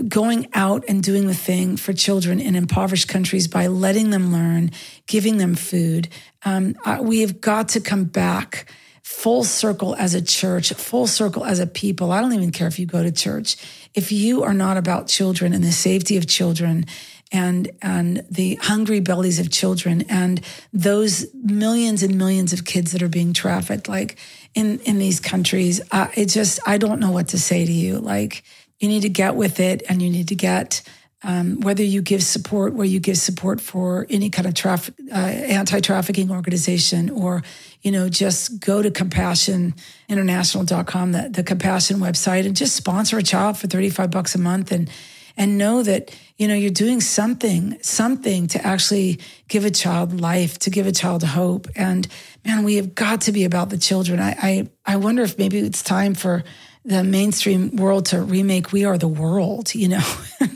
going 0.08 0.48
out 0.54 0.84
and 0.88 1.02
doing 1.02 1.28
the 1.28 1.34
thing 1.34 1.76
for 1.76 1.92
children 1.92 2.40
in 2.40 2.56
impoverished 2.56 3.08
countries 3.08 3.48
by 3.48 3.68
letting 3.68 4.12
them 4.12 4.32
learn, 4.32 4.70
giving 5.08 5.38
them 5.38 5.56
food. 5.56 6.08
Um, 6.44 6.76
we 7.02 7.22
have 7.22 7.42
got 7.42 7.70
to 7.70 7.80
come 7.80 8.04
back 8.04 8.72
full 9.08 9.46
circle 9.46 9.96
as 9.96 10.14
a 10.14 10.22
church, 10.22 10.74
full 10.74 11.08
circle 11.08 11.46
as 11.46 11.60
a 11.60 11.66
people. 11.66 12.12
I 12.12 12.20
don't 12.20 12.34
even 12.34 12.52
care 12.52 12.68
if 12.68 12.78
you 12.78 12.86
go 12.86 13.02
to 13.02 13.12
church. 13.12 13.56
If 13.96 14.12
you 14.12 14.44
are 14.44 14.54
not 14.54 14.76
about 14.76 15.08
children 15.08 15.54
and 15.54 15.64
the 15.64 15.72
safety 15.72 16.18
of 16.18 16.28
children 16.28 16.86
and 17.32 17.72
and 17.82 18.26
the 18.30 18.56
hungry 18.56 19.00
bellies 19.00 19.40
of 19.40 19.50
children 19.50 20.04
and 20.10 20.42
those 20.74 21.26
millions 21.34 22.04
and 22.04 22.18
millions 22.18 22.52
of 22.52 22.66
kids 22.66 22.92
that 22.92 23.02
are 23.02 23.10
being 23.10 23.32
trafficked 23.32 23.88
like 23.88 24.18
in 24.54 24.80
in 24.80 24.98
these 24.98 25.20
countries 25.20 25.82
it 26.16 26.28
just 26.28 26.60
i 26.66 26.78
don't 26.78 27.02
know 27.02 27.12
what 27.12 27.28
to 27.28 27.38
say 27.38 27.66
to 27.66 27.72
you 27.72 28.00
like 28.00 28.44
you 28.80 28.88
need 28.88 29.02
to 29.02 29.10
get 29.10 29.36
with 29.36 29.60
it 29.60 29.84
and 29.90 30.02
you 30.02 30.10
need 30.10 30.30
to 30.30 30.36
get 30.36 30.82
um, 31.24 31.62
whether 31.62 31.84
you 31.84 32.02
give 32.02 32.22
support 32.22 32.74
where 32.74 32.86
you 32.86 33.00
give 33.00 33.18
support 33.18 33.60
for 33.60 34.06
any 34.10 34.30
kind 34.30 34.48
of 34.48 34.54
traffic 34.54 34.94
uh, 35.12 35.16
anti-trafficking 35.16 36.30
organization 36.32 37.10
or 37.10 37.42
you 37.82 37.92
know 37.92 38.08
just 38.08 38.60
go 38.60 38.82
to 38.82 38.92
compassioninternational.com 38.92 41.12
the, 41.12 41.30
the 41.30 41.44
compassion 41.44 41.98
website 41.98 42.46
and 42.46 42.56
just 42.56 42.76
sponsor 42.76 43.18
a 43.18 43.24
child 43.24 43.58
for 43.58 43.68
35 43.68 44.12
bucks 44.12 44.36
a 44.36 44.40
month 44.40 44.72
and 44.72 44.90
and 45.38 45.58
know 45.58 45.84
that 45.84 46.12
you 46.38 46.48
know 46.48 46.56
you're 46.56 46.70
doing 46.70 47.00
something 47.00 47.78
something 47.82 48.48
to 48.48 48.66
actually 48.66 49.20
give 49.48 49.66
a 49.66 49.72
child 49.72 50.20
life 50.20 50.58
to 50.60 50.70
give 50.70 50.88
a 50.88 50.92
child 50.92 51.24
hope. 51.24 51.68
And 51.76 52.08
man 52.44 52.64
we 52.64 52.76
have 52.76 52.96
got 52.96 53.22
to 53.22 53.32
be 53.32 53.46
about 53.46 53.70
the 53.70 53.78
children. 53.78 54.20
I 54.20 54.36
i, 54.42 54.70
I 54.86 54.96
wonder 54.98 55.24
if 55.24 55.38
maybe 55.38 55.60
it's 55.60 55.84
time 55.84 56.16
for 56.16 56.44
the 56.84 57.04
mainstream 57.04 57.76
world 57.76 58.08
to 58.08 58.22
remake 58.22 58.72
we 58.72 58.86
are 58.86 58.98
the 58.98 59.08
world 59.08 59.76
you 59.76 59.90
know 59.90 60.14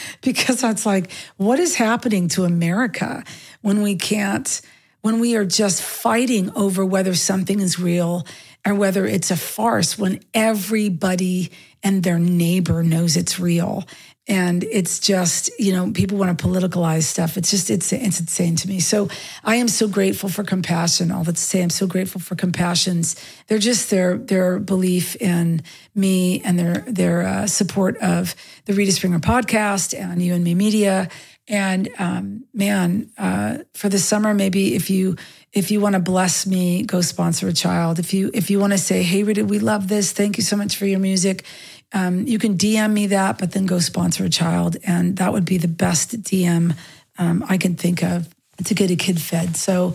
because 0.22 0.60
that's 0.60 0.86
like 0.86 1.10
what 1.36 1.58
is 1.58 1.76
happening 1.76 2.28
to 2.28 2.44
america 2.44 3.24
when 3.60 3.82
we 3.82 3.96
can't 3.96 4.60
when 5.02 5.18
we 5.18 5.34
are 5.34 5.44
just 5.44 5.82
fighting 5.82 6.50
over 6.54 6.84
whether 6.84 7.14
something 7.14 7.60
is 7.60 7.78
real 7.78 8.26
or 8.66 8.74
whether 8.74 9.04
it's 9.06 9.30
a 9.30 9.36
farce 9.36 9.98
when 9.98 10.20
everybody 10.32 11.50
and 11.82 12.02
their 12.02 12.18
neighbor 12.18 12.82
knows 12.82 13.16
it's 13.16 13.40
real 13.40 13.84
and 14.28 14.62
it's 14.64 15.00
just 15.00 15.50
you 15.58 15.72
know 15.72 15.90
people 15.92 16.16
want 16.16 16.36
to 16.38 16.44
politicalize 16.46 17.02
stuff. 17.04 17.36
It's 17.36 17.50
just 17.50 17.70
it's 17.70 17.92
it's 17.92 18.20
insane 18.20 18.54
to 18.56 18.68
me. 18.68 18.78
So 18.78 19.08
i 19.42 19.56
am 19.56 19.68
so 19.68 19.88
grateful 19.88 20.28
for 20.28 20.44
compassion 20.44 21.10
all 21.10 21.24
that 21.24 21.36
to 21.36 21.42
say. 21.42 21.62
I'm 21.62 21.70
so 21.70 21.86
grateful 21.86 22.20
for 22.20 22.36
compassions. 22.36 23.16
They're 23.48 23.58
just 23.58 23.90
their 23.90 24.18
their 24.18 24.60
belief 24.60 25.16
in 25.16 25.62
me 25.94 26.40
and 26.42 26.58
their 26.58 26.84
their 26.86 27.22
uh, 27.22 27.46
support 27.48 27.96
of 27.98 28.36
the 28.66 28.74
rita 28.74 28.92
springer 28.92 29.18
podcast 29.18 29.98
and 29.98 30.22
you 30.22 30.34
and 30.34 30.44
me 30.44 30.54
media. 30.54 31.08
And 31.48 31.88
um, 31.98 32.44
man 32.54 33.10
uh, 33.18 33.58
for 33.74 33.88
the 33.88 33.98
summer 33.98 34.32
maybe 34.32 34.76
if 34.76 34.88
you 34.88 35.16
if 35.52 35.70
you 35.72 35.80
want 35.80 35.94
to 35.94 36.00
bless 36.00 36.46
me 36.46 36.84
go 36.84 37.00
sponsor 37.00 37.48
a 37.48 37.52
child. 37.52 37.98
If 37.98 38.14
you 38.14 38.30
if 38.32 38.50
you 38.50 38.60
want 38.60 38.72
to 38.72 38.78
say 38.78 39.02
hey 39.02 39.24
rita 39.24 39.44
we 39.44 39.58
love 39.58 39.88
this. 39.88 40.12
Thank 40.12 40.36
you 40.36 40.44
so 40.44 40.54
much 40.56 40.76
for 40.76 40.86
your 40.86 41.00
music 41.00 41.44
um, 41.92 42.26
you 42.26 42.38
can 42.38 42.56
DM 42.56 42.92
me 42.92 43.08
that, 43.08 43.38
but 43.38 43.52
then 43.52 43.66
go 43.66 43.78
sponsor 43.78 44.24
a 44.24 44.30
child. 44.30 44.76
And 44.84 45.16
that 45.16 45.32
would 45.32 45.44
be 45.44 45.58
the 45.58 45.68
best 45.68 46.22
DM 46.22 46.76
um, 47.18 47.44
I 47.48 47.58
can 47.58 47.74
think 47.74 48.02
of 48.02 48.34
to 48.64 48.74
get 48.74 48.90
a 48.90 48.96
kid 48.96 49.20
fed. 49.20 49.56
So, 49.56 49.94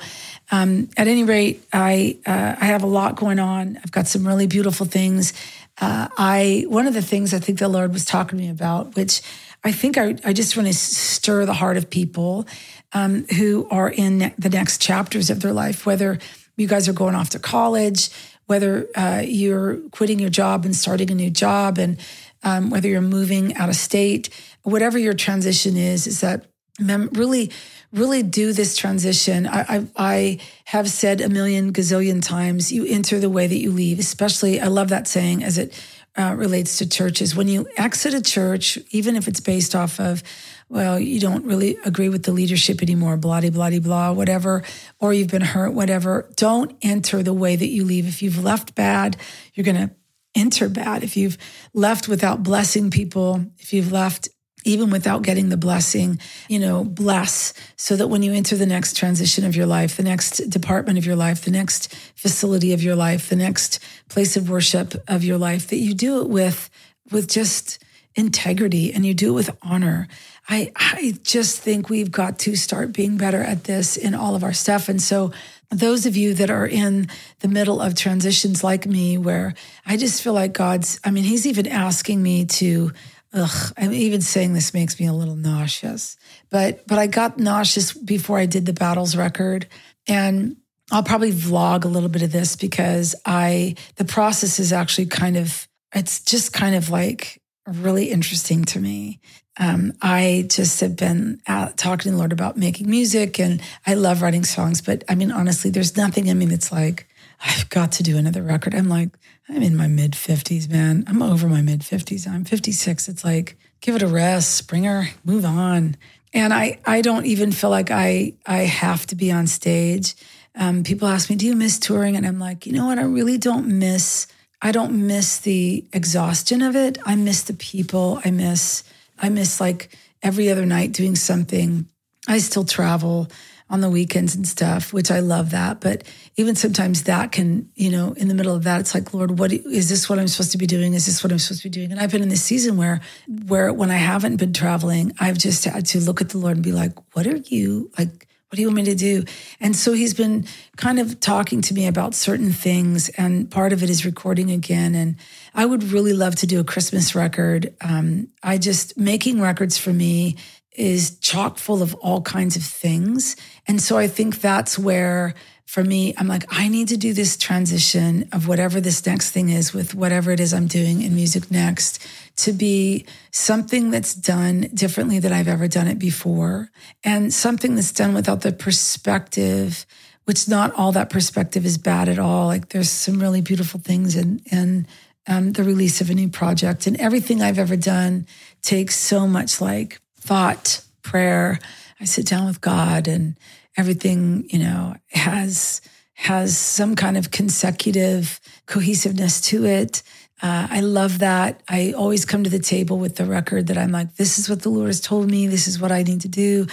um, 0.49 0.89
at 0.95 1.07
any 1.07 1.23
rate, 1.23 1.65
I 1.73 2.17
uh, 2.25 2.55
I 2.59 2.65
have 2.65 2.83
a 2.83 2.87
lot 2.87 3.15
going 3.15 3.39
on. 3.39 3.77
I've 3.77 3.91
got 3.91 4.07
some 4.07 4.25
really 4.25 4.47
beautiful 4.47 4.85
things. 4.85 5.33
Uh, 5.79 6.07
I 6.17 6.65
one 6.67 6.87
of 6.87 6.93
the 6.93 7.01
things 7.01 7.33
I 7.33 7.39
think 7.39 7.59
the 7.59 7.67
Lord 7.67 7.91
was 7.91 8.05
talking 8.05 8.39
to 8.39 8.45
me 8.45 8.49
about, 8.49 8.95
which 8.95 9.21
I 9.63 9.71
think 9.71 9.97
I, 9.97 10.15
I 10.23 10.33
just 10.33 10.55
want 10.55 10.67
to 10.67 10.73
stir 10.73 11.45
the 11.45 11.53
heart 11.53 11.77
of 11.77 11.89
people 11.89 12.47
um, 12.93 13.25
who 13.37 13.67
are 13.69 13.89
in 13.89 14.33
the 14.37 14.49
next 14.49 14.81
chapters 14.81 15.29
of 15.29 15.41
their 15.41 15.53
life, 15.53 15.85
whether 15.85 16.19
you 16.55 16.67
guys 16.67 16.87
are 16.87 16.93
going 16.93 17.15
off 17.15 17.31
to 17.31 17.39
college, 17.39 18.09
whether 18.47 18.87
uh, 18.95 19.21
you're 19.23 19.77
quitting 19.91 20.19
your 20.19 20.29
job 20.29 20.65
and 20.65 20.75
starting 20.75 21.11
a 21.11 21.15
new 21.15 21.29
job, 21.29 21.77
and 21.77 21.97
um, 22.43 22.69
whether 22.69 22.89
you're 22.89 23.01
moving 23.01 23.55
out 23.55 23.69
of 23.69 23.75
state, 23.75 24.29
whatever 24.63 24.97
your 24.97 25.13
transition 25.13 25.77
is, 25.77 26.07
is 26.07 26.21
that 26.21 26.45
really, 26.79 27.51
really 27.91 28.23
do 28.23 28.53
this 28.53 28.75
transition. 28.75 29.47
I, 29.47 29.61
I, 29.61 29.87
I 29.95 30.39
have 30.65 30.89
said 30.89 31.21
a 31.21 31.29
million 31.29 31.73
gazillion 31.73 32.21
times, 32.21 32.71
you 32.71 32.85
enter 32.85 33.19
the 33.19 33.29
way 33.29 33.47
that 33.47 33.57
you 33.57 33.71
leave. 33.71 33.99
Especially, 33.99 34.59
I 34.59 34.67
love 34.67 34.89
that 34.89 35.07
saying 35.07 35.43
as 35.43 35.57
it 35.57 35.73
uh, 36.17 36.33
relates 36.37 36.77
to 36.79 36.89
churches. 36.89 37.35
When 37.35 37.47
you 37.47 37.67
exit 37.77 38.13
a 38.13 38.21
church, 38.21 38.77
even 38.91 39.15
if 39.15 39.27
it's 39.27 39.39
based 39.39 39.75
off 39.75 39.99
of 39.99 40.23
well, 40.69 40.99
you 40.99 41.19
don't 41.19 41.45
really 41.45 41.77
agree 41.85 42.09
with 42.09 42.23
the 42.23 42.33
leadership 42.33 42.81
anymore, 42.81 43.15
blah, 43.17 43.41
blah, 43.41 43.49
blah, 43.49 43.79
blah, 43.79 44.11
whatever, 44.11 44.63
or 44.99 45.13
you've 45.13 45.29
been 45.29 45.41
hurt, 45.41 45.73
whatever. 45.73 46.29
Don't 46.35 46.75
enter 46.81 47.23
the 47.23 47.33
way 47.33 47.55
that 47.55 47.67
you 47.67 47.85
leave. 47.85 48.07
If 48.07 48.21
you've 48.21 48.43
left 48.43 48.75
bad, 48.75 49.17
you're 49.53 49.63
going 49.63 49.87
to 49.87 49.95
enter 50.35 50.67
bad. 50.67 51.03
If 51.03 51.15
you've 51.15 51.37
left 51.73 52.07
without 52.07 52.43
blessing 52.43 52.91
people, 52.91 53.45
if 53.59 53.73
you've 53.73 53.91
left 53.91 54.29
even 54.65 54.89
without 54.89 55.21
getting 55.21 55.47
the 55.47 55.57
blessing, 55.57 56.19
you 56.49 56.59
know, 56.59 56.83
bless 56.83 57.53
so 57.77 57.95
that 57.95 58.07
when 58.07 58.21
you 58.21 58.33
enter 58.33 58.57
the 58.57 58.65
next 58.65 58.97
transition 58.97 59.45
of 59.45 59.55
your 59.55 59.65
life, 59.65 59.95
the 59.95 60.03
next 60.03 60.37
department 60.49 60.97
of 60.97 61.05
your 61.05 61.15
life, 61.15 61.45
the 61.45 61.51
next 61.51 61.95
facility 62.15 62.73
of 62.73 62.83
your 62.83 62.95
life, 62.95 63.29
the 63.29 63.35
next 63.37 63.79
place 64.09 64.35
of 64.35 64.49
worship 64.49 64.93
of 65.07 65.23
your 65.23 65.37
life, 65.37 65.67
that 65.67 65.77
you 65.77 65.93
do 65.93 66.21
it 66.21 66.29
with, 66.29 66.69
with 67.11 67.29
just 67.29 67.81
integrity 68.15 68.91
and 68.91 69.05
you 69.05 69.13
do 69.13 69.29
it 69.29 69.35
with 69.35 69.57
honor. 69.61 70.07
I, 70.47 70.71
I 70.75 71.13
just 71.23 71.59
think 71.59 71.89
we've 71.89 72.11
got 72.11 72.39
to 72.39 72.55
start 72.55 72.93
being 72.93 73.17
better 73.17 73.41
at 73.41 73.65
this 73.65 73.97
in 73.97 74.15
all 74.15 74.35
of 74.35 74.43
our 74.43 74.53
stuff. 74.53 74.87
And 74.89 75.01
so, 75.01 75.31
those 75.69 76.05
of 76.05 76.15
you 76.15 76.33
that 76.35 76.49
are 76.49 76.65
in 76.65 77.09
the 77.39 77.49
middle 77.49 77.81
of 77.81 77.93
transitions 77.93 78.63
like 78.63 78.85
me, 78.85 79.17
where 79.17 79.53
I 79.85 79.97
just 79.97 80.21
feel 80.21 80.31
like 80.31 80.53
God's, 80.53 80.97
I 81.03 81.11
mean, 81.11 81.25
He's 81.25 81.45
even 81.45 81.67
asking 81.67 82.23
me 82.23 82.45
to, 82.45 82.93
ugh, 83.33 83.73
I'm 83.77 83.91
even 83.91 84.21
saying 84.21 84.53
this 84.53 84.73
makes 84.73 84.97
me 84.97 85.07
a 85.07 85.13
little 85.13 85.35
nauseous. 85.35 86.15
But, 86.49 86.87
but 86.87 86.97
I 86.97 87.07
got 87.07 87.37
nauseous 87.37 87.91
before 87.91 88.37
I 88.37 88.45
did 88.45 88.65
the 88.65 88.71
battles 88.71 89.17
record. 89.17 89.67
And 90.07 90.55
I'll 90.89 91.03
probably 91.03 91.33
vlog 91.33 91.83
a 91.83 91.89
little 91.89 92.07
bit 92.07 92.21
of 92.21 92.31
this 92.31 92.55
because 92.55 93.13
I, 93.25 93.75
the 93.97 94.05
process 94.05 94.59
is 94.59 94.71
actually 94.71 95.07
kind 95.07 95.35
of, 95.35 95.67
it's 95.93 96.21
just 96.21 96.53
kind 96.53 96.75
of 96.75 96.89
like 96.89 97.41
really 97.67 98.05
interesting 98.09 98.63
to 98.63 98.79
me 98.79 99.19
um, 99.59 99.93
I 100.01 100.45
just 100.49 100.79
have 100.81 100.95
been 100.95 101.41
out 101.47 101.77
talking 101.77 102.03
to 102.03 102.11
the 102.11 102.17
Lord 102.17 102.31
about 102.31 102.57
making 102.57 102.89
music 102.89 103.39
and 103.39 103.61
I 103.85 103.95
love 103.95 104.21
writing 104.21 104.43
songs. 104.43 104.81
But 104.81 105.03
I 105.09 105.15
mean, 105.15 105.31
honestly, 105.31 105.71
there's 105.71 105.97
nothing 105.97 106.27
in 106.27 106.37
me 106.37 106.45
that's 106.45 106.71
like, 106.71 107.07
I've 107.43 107.69
got 107.69 107.91
to 107.93 108.03
do 108.03 108.17
another 108.17 108.41
record. 108.41 108.75
I'm 108.75 108.89
like, 108.89 109.09
I'm 109.49 109.63
in 109.63 109.75
my 109.75 109.87
mid 109.87 110.11
50s, 110.11 110.69
man. 110.69 111.05
I'm 111.07 111.21
over 111.21 111.47
my 111.47 111.61
mid 111.61 111.81
50s. 111.81 112.27
I'm 112.27 112.45
56. 112.45 113.07
It's 113.07 113.23
like, 113.23 113.57
give 113.81 113.95
it 113.95 114.01
a 114.01 114.07
rest, 114.07 114.55
Springer, 114.55 115.09
move 115.23 115.45
on. 115.45 115.95
And 116.33 116.53
I, 116.53 116.79
I 116.85 117.01
don't 117.01 117.25
even 117.25 117.51
feel 117.51 117.69
like 117.69 117.89
I, 117.89 118.33
I 118.45 118.59
have 118.59 119.07
to 119.07 119.15
be 119.15 119.31
on 119.31 119.47
stage. 119.47 120.15
Um, 120.55 120.83
people 120.83 121.07
ask 121.07 121.29
me, 121.29 121.35
do 121.35 121.45
you 121.45 121.55
miss 121.55 121.79
touring? 121.79 122.15
And 122.15 122.25
I'm 122.27 122.39
like, 122.39 122.65
you 122.65 122.73
know 122.73 122.87
what? 122.87 122.99
I 122.99 123.03
really 123.03 123.37
don't 123.37 123.79
miss, 123.79 124.27
I 124.61 124.71
don't 124.71 125.07
miss 125.07 125.39
the 125.39 125.85
exhaustion 125.93 126.61
of 126.61 126.75
it. 126.75 126.97
I 127.05 127.15
miss 127.15 127.43
the 127.43 127.53
people. 127.53 128.19
I 128.25 128.31
miss, 128.31 128.83
I 129.19 129.29
miss 129.29 129.59
like 129.59 129.95
every 130.21 130.49
other 130.49 130.65
night 130.65 130.91
doing 130.91 131.15
something. 131.15 131.87
I 132.27 132.39
still 132.39 132.65
travel 132.65 133.29
on 133.69 133.81
the 133.81 133.89
weekends 133.89 134.35
and 134.35 134.47
stuff, 134.47 134.93
which 134.93 135.11
I 135.11 135.19
love 135.19 135.51
that. 135.51 135.81
But 135.81 136.03
even 136.37 136.55
sometimes 136.55 137.03
that 137.03 137.31
can, 137.31 137.69
you 137.75 137.91
know, 137.91 138.13
in 138.13 138.29
the 138.29 138.33
middle 138.33 138.55
of 138.55 138.63
that, 138.63 138.79
it's 138.79 138.93
like, 138.93 139.13
Lord, 139.13 139.39
what 139.39 139.51
is 139.51 139.89
this 139.89 140.09
what 140.09 140.19
I'm 140.19 140.27
supposed 140.27 140.53
to 140.53 140.57
be 140.57 140.67
doing? 140.67 140.93
Is 140.93 141.05
this 141.05 141.23
what 141.23 141.31
I'm 141.31 141.39
supposed 141.39 141.63
to 141.63 141.69
be 141.69 141.73
doing? 141.73 141.91
And 141.91 141.99
I've 141.99 142.11
been 142.11 142.21
in 142.21 142.29
this 142.29 142.43
season 142.43 142.77
where, 142.77 143.01
where 143.47 143.73
when 143.73 143.91
I 143.91 143.97
haven't 143.97 144.37
been 144.37 144.53
traveling, 144.53 145.11
I've 145.19 145.37
just 145.37 145.65
had 145.65 145.85
to 145.87 145.99
look 145.99 146.21
at 146.21 146.29
the 146.29 146.37
Lord 146.37 146.55
and 146.55 146.63
be 146.63 146.71
like, 146.71 146.93
what 147.13 147.27
are 147.27 147.37
you 147.37 147.91
like? 147.97 148.26
What 148.49 148.55
do 148.55 148.61
you 148.61 148.69
want 148.69 148.77
me 148.77 148.85
to 148.85 148.95
do? 148.95 149.25
And 149.59 149.75
so 149.75 149.91
he's 149.91 150.13
been 150.13 150.45
kind 150.77 150.99
of 150.99 151.19
talking 151.19 151.61
to 151.63 151.73
me 151.73 151.85
about 151.85 152.15
certain 152.15 152.53
things, 152.53 153.09
and 153.09 153.51
part 153.51 153.73
of 153.73 153.83
it 153.83 153.89
is 153.89 154.05
recording 154.05 154.51
again. 154.51 154.95
And 154.95 155.17
I 155.53 155.65
would 155.65 155.83
really 155.83 156.13
love 156.13 156.35
to 156.37 156.47
do 156.47 156.61
a 156.61 156.63
Christmas 156.63 157.13
record. 157.13 157.75
Um, 157.81 158.29
I 158.41 158.57
just, 158.57 158.97
making 158.97 159.41
records 159.41 159.77
for 159.77 159.91
me 159.91 160.37
is 160.71 161.17
chock 161.19 161.57
full 161.57 161.81
of 161.81 161.93
all 161.95 162.21
kinds 162.21 162.55
of 162.55 162.63
things. 162.63 163.35
And 163.67 163.81
so 163.81 163.97
I 163.97 164.07
think 164.07 164.39
that's 164.39 164.79
where 164.79 165.33
for 165.67 165.83
me, 165.83 166.13
I'm 166.17 166.29
like, 166.29 166.45
I 166.47 166.69
need 166.69 166.87
to 166.87 166.97
do 166.97 167.11
this 167.11 167.35
transition 167.35 168.29
of 168.31 168.47
whatever 168.47 168.79
this 168.79 169.05
next 169.05 169.31
thing 169.31 169.49
is 169.49 169.73
with 169.73 169.93
whatever 169.93 170.31
it 170.31 170.39
is 170.39 170.53
I'm 170.53 170.67
doing 170.67 171.01
in 171.01 171.13
music 171.13 171.51
next 171.51 172.01
to 172.37 172.53
be 172.53 173.05
something 173.31 173.91
that's 173.91 174.15
done 174.15 174.69
differently 174.73 175.19
than 175.19 175.33
I've 175.33 175.49
ever 175.49 175.67
done 175.67 175.89
it 175.89 175.99
before 175.99 176.71
and 177.03 177.33
something 177.33 177.75
that's 177.75 177.91
done 177.91 178.13
without 178.13 178.41
the 178.41 178.53
perspective, 178.53 179.85
which 180.23 180.47
not 180.47 180.73
all 180.75 180.93
that 180.93 181.09
perspective 181.09 181.65
is 181.65 181.77
bad 181.77 182.07
at 182.07 182.17
all. 182.17 182.47
Like 182.47 182.69
there's 182.69 182.89
some 182.89 183.19
really 183.19 183.41
beautiful 183.41 183.81
things 183.81 184.15
in, 184.15 184.41
in 184.49 184.87
um, 185.27 185.51
the 185.51 185.65
release 185.65 185.99
of 185.99 186.09
a 186.09 186.13
new 186.13 186.29
project 186.29 186.87
and 186.87 186.97
everything 187.01 187.41
I've 187.41 187.59
ever 187.59 187.75
done 187.75 188.25
takes 188.61 188.95
so 188.95 189.27
much 189.27 189.59
like 189.59 189.99
thought, 190.17 190.81
prayer. 191.01 191.59
I 191.99 192.05
sit 192.05 192.25
down 192.25 192.45
with 192.45 192.61
God 192.61 193.09
and 193.09 193.37
everything, 193.77 194.47
you 194.49 194.59
know, 194.59 194.95
has 195.11 195.81
has 196.15 196.57
some 196.57 196.95
kind 196.95 197.15
of 197.15 197.29
consecutive 197.29 198.39
cohesiveness 198.65 199.39
to 199.39 199.65
it. 199.65 200.01
Uh, 200.41 200.67
I 200.69 200.81
love 200.81 201.19
that. 201.19 201.61
I 201.69 201.93
always 201.93 202.25
come 202.25 202.43
to 202.43 202.49
the 202.49 202.59
table 202.59 202.97
with 202.97 203.15
the 203.15 203.25
record 203.25 203.67
that 203.67 203.77
I'm 203.77 203.91
like, 203.91 204.15
this 204.15 204.39
is 204.39 204.49
what 204.49 204.63
the 204.63 204.69
Lord 204.69 204.87
has 204.87 204.99
told 204.99 205.29
me. 205.29 205.47
This 205.47 205.67
is 205.67 205.79
what 205.79 205.91
I 205.91 206.03
need 206.03 206.21
to 206.21 206.27
do. 206.27 206.65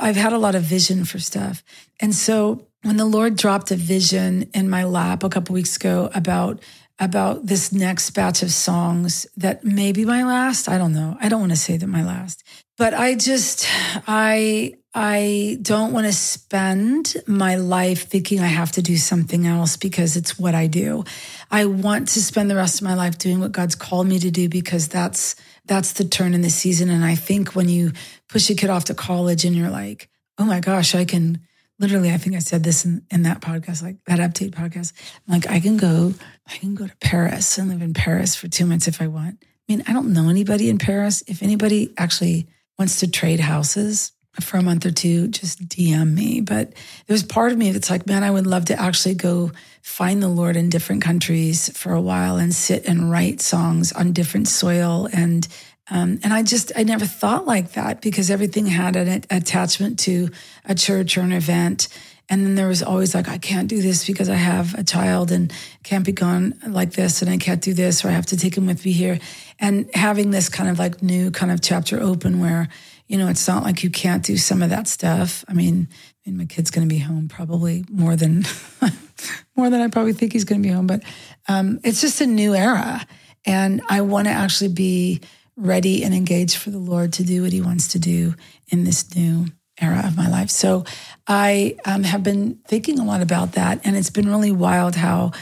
I've 0.00 0.16
had 0.16 0.32
a 0.32 0.38
lot 0.38 0.56
of 0.56 0.62
vision 0.62 1.04
for 1.04 1.20
stuff. 1.20 1.62
And 2.00 2.14
so 2.14 2.66
when 2.82 2.96
the 2.96 3.04
Lord 3.04 3.36
dropped 3.36 3.70
a 3.70 3.76
vision 3.76 4.50
in 4.54 4.68
my 4.68 4.84
lap 4.84 5.22
a 5.22 5.28
couple 5.28 5.54
weeks 5.54 5.76
ago 5.76 6.10
about 6.14 6.60
about 6.98 7.46
this 7.46 7.72
next 7.72 8.10
batch 8.10 8.42
of 8.42 8.52
songs 8.52 9.26
that 9.34 9.64
may 9.64 9.90
be 9.90 10.04
my 10.04 10.22
last, 10.22 10.68
I 10.68 10.76
don't 10.76 10.92
know. 10.92 11.16
I 11.18 11.30
don't 11.30 11.40
want 11.40 11.52
to 11.52 11.56
say 11.56 11.78
that 11.78 11.86
my 11.86 12.04
last. 12.04 12.44
But 12.76 12.92
I 12.92 13.14
just 13.14 13.66
I 14.06 14.74
I 14.92 15.58
don't 15.62 15.92
want 15.92 16.06
to 16.06 16.12
spend 16.12 17.14
my 17.26 17.54
life 17.54 18.08
thinking 18.08 18.40
I 18.40 18.48
have 18.48 18.72
to 18.72 18.82
do 18.82 18.96
something 18.96 19.46
else 19.46 19.76
because 19.76 20.16
it's 20.16 20.36
what 20.36 20.54
I 20.54 20.66
do. 20.66 21.04
I 21.48 21.66
want 21.66 22.08
to 22.08 22.22
spend 22.22 22.50
the 22.50 22.56
rest 22.56 22.80
of 22.80 22.84
my 22.84 22.94
life 22.94 23.16
doing 23.16 23.38
what 23.38 23.52
God's 23.52 23.76
called 23.76 24.08
me 24.08 24.18
to 24.18 24.30
do 24.30 24.48
because 24.48 24.88
that's 24.88 25.36
that's 25.66 25.92
the 25.92 26.04
turn 26.04 26.34
in 26.34 26.40
the 26.40 26.50
season 26.50 26.90
and 26.90 27.04
I 27.04 27.14
think 27.14 27.54
when 27.54 27.68
you 27.68 27.92
push 28.28 28.50
a 28.50 28.56
kid 28.56 28.70
off 28.70 28.86
to 28.86 28.94
college 28.94 29.44
and 29.44 29.54
you're 29.54 29.70
like, 29.70 30.08
"Oh 30.38 30.44
my 30.44 30.58
gosh, 30.58 30.96
I 30.96 31.04
can 31.04 31.40
literally, 31.80 32.12
I 32.12 32.18
think 32.18 32.36
I 32.36 32.40
said 32.40 32.62
this 32.62 32.84
in, 32.84 33.02
in 33.10 33.22
that 33.22 33.40
podcast, 33.40 33.82
like 33.82 33.96
that 34.04 34.18
update 34.18 34.50
podcast. 34.50 34.92
I'm 35.26 35.34
like, 35.34 35.48
I 35.48 35.58
can 35.58 35.76
go, 35.76 36.14
I 36.46 36.56
can 36.56 36.74
go 36.74 36.86
to 36.86 36.96
Paris 36.98 37.58
and 37.58 37.70
live 37.70 37.82
in 37.82 37.94
Paris 37.94 38.36
for 38.36 38.48
two 38.48 38.66
months 38.66 38.86
if 38.86 39.00
I 39.00 39.06
want. 39.06 39.38
I 39.42 39.46
mean, 39.72 39.82
I 39.86 39.92
don't 39.92 40.12
know 40.12 40.28
anybody 40.28 40.68
in 40.68 40.78
Paris. 40.78 41.24
If 41.26 41.42
anybody 41.42 41.92
actually 41.96 42.48
wants 42.78 43.00
to 43.00 43.10
trade 43.10 43.40
houses 43.40 44.12
for 44.38 44.58
a 44.58 44.62
month 44.62 44.86
or 44.86 44.90
two, 44.90 45.28
just 45.28 45.68
DM 45.68 46.14
me. 46.14 46.40
But 46.40 46.72
there's 47.06 47.24
part 47.24 47.52
of 47.52 47.58
me 47.58 47.72
that's 47.72 47.90
like, 47.90 48.06
man, 48.06 48.22
I 48.22 48.30
would 48.30 48.46
love 48.46 48.66
to 48.66 48.80
actually 48.80 49.14
go 49.14 49.50
find 49.82 50.22
the 50.22 50.28
Lord 50.28 50.56
in 50.56 50.68
different 50.68 51.02
countries 51.02 51.76
for 51.76 51.92
a 51.92 52.00
while 52.00 52.36
and 52.36 52.54
sit 52.54 52.86
and 52.86 53.10
write 53.10 53.40
songs 53.40 53.92
on 53.92 54.12
different 54.12 54.46
soil 54.46 55.08
and 55.12 55.48
um, 55.90 56.20
and 56.22 56.32
I 56.32 56.42
just, 56.42 56.70
I 56.76 56.84
never 56.84 57.04
thought 57.04 57.46
like 57.46 57.72
that 57.72 58.00
because 58.00 58.30
everything 58.30 58.66
had 58.66 58.94
an 58.94 59.24
attachment 59.28 59.98
to 60.00 60.30
a 60.64 60.74
church 60.74 61.18
or 61.18 61.22
an 61.22 61.32
event. 61.32 61.88
And 62.28 62.46
then 62.46 62.54
there 62.54 62.68
was 62.68 62.82
always 62.82 63.12
like, 63.12 63.28
I 63.28 63.38
can't 63.38 63.66
do 63.66 63.82
this 63.82 64.06
because 64.06 64.28
I 64.28 64.36
have 64.36 64.74
a 64.74 64.84
child 64.84 65.32
and 65.32 65.52
can't 65.82 66.06
be 66.06 66.12
gone 66.12 66.54
like 66.64 66.92
this 66.92 67.22
and 67.22 67.30
I 67.30 67.38
can't 67.38 67.60
do 67.60 67.74
this 67.74 68.04
or 68.04 68.08
I 68.08 68.12
have 68.12 68.26
to 68.26 68.36
take 68.36 68.56
him 68.56 68.66
with 68.66 68.84
me 68.84 68.92
here. 68.92 69.18
And 69.58 69.90
having 69.92 70.30
this 70.30 70.48
kind 70.48 70.70
of 70.70 70.78
like 70.78 71.02
new 71.02 71.32
kind 71.32 71.50
of 71.50 71.60
chapter 71.60 72.00
open 72.00 72.38
where, 72.38 72.68
you 73.10 73.18
know, 73.18 73.28
it's 73.28 73.46
not 73.48 73.64
like 73.64 73.82
you 73.82 73.90
can't 73.90 74.24
do 74.24 74.36
some 74.36 74.62
of 74.62 74.70
that 74.70 74.86
stuff. 74.86 75.44
I 75.48 75.52
mean, 75.52 75.88
I 75.90 76.30
mean 76.30 76.38
my 76.38 76.44
kid's 76.44 76.70
going 76.70 76.88
to 76.88 76.94
be 76.94 77.00
home 77.00 77.28
probably 77.28 77.84
more 77.90 78.16
than, 78.16 78.44
more 79.56 79.68
than 79.68 79.80
I 79.80 79.88
probably 79.88 80.12
think 80.12 80.32
he's 80.32 80.44
going 80.44 80.62
to 80.62 80.68
be 80.68 80.72
home, 80.72 80.86
but 80.86 81.02
um, 81.48 81.80
it's 81.82 82.00
just 82.00 82.20
a 82.20 82.26
new 82.26 82.54
era. 82.54 83.04
And 83.44 83.82
I 83.88 84.02
want 84.02 84.28
to 84.28 84.32
actually 84.32 84.68
be, 84.68 85.20
ready 85.60 86.02
and 86.04 86.14
engaged 86.14 86.56
for 86.56 86.70
the 86.70 86.78
Lord 86.78 87.12
to 87.14 87.24
do 87.24 87.42
what 87.42 87.52
He 87.52 87.60
wants 87.60 87.88
to 87.88 87.98
do 87.98 88.34
in 88.68 88.84
this 88.84 89.14
new 89.14 89.46
era 89.80 90.02
of 90.04 90.16
my 90.16 90.28
life. 90.28 90.50
So 90.50 90.84
I 91.26 91.76
um, 91.84 92.02
have 92.02 92.22
been 92.22 92.58
thinking 92.66 92.98
a 92.98 93.04
lot 93.04 93.20
about 93.20 93.52
that, 93.52 93.80
and 93.84 93.96
it's 93.96 94.10
been 94.10 94.28
really 94.28 94.52
wild 94.52 94.96
how 94.96 95.32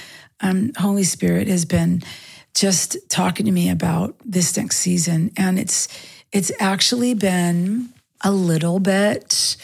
um, 0.40 0.72
Holy 0.76 1.04
Spirit 1.04 1.48
has 1.48 1.64
been 1.64 2.02
just 2.54 2.96
talking 3.09 3.46
to 3.46 3.52
me 3.52 3.70
about 3.70 4.16
this 4.24 4.57
next 4.57 4.78
season, 4.78 5.33
and 5.37 5.59
it's 5.59 5.88
it's 6.33 6.53
actually 6.61 7.14
been 7.14 7.91
a 8.23 8.33
little 8.33 8.81
bit. 8.81 9.57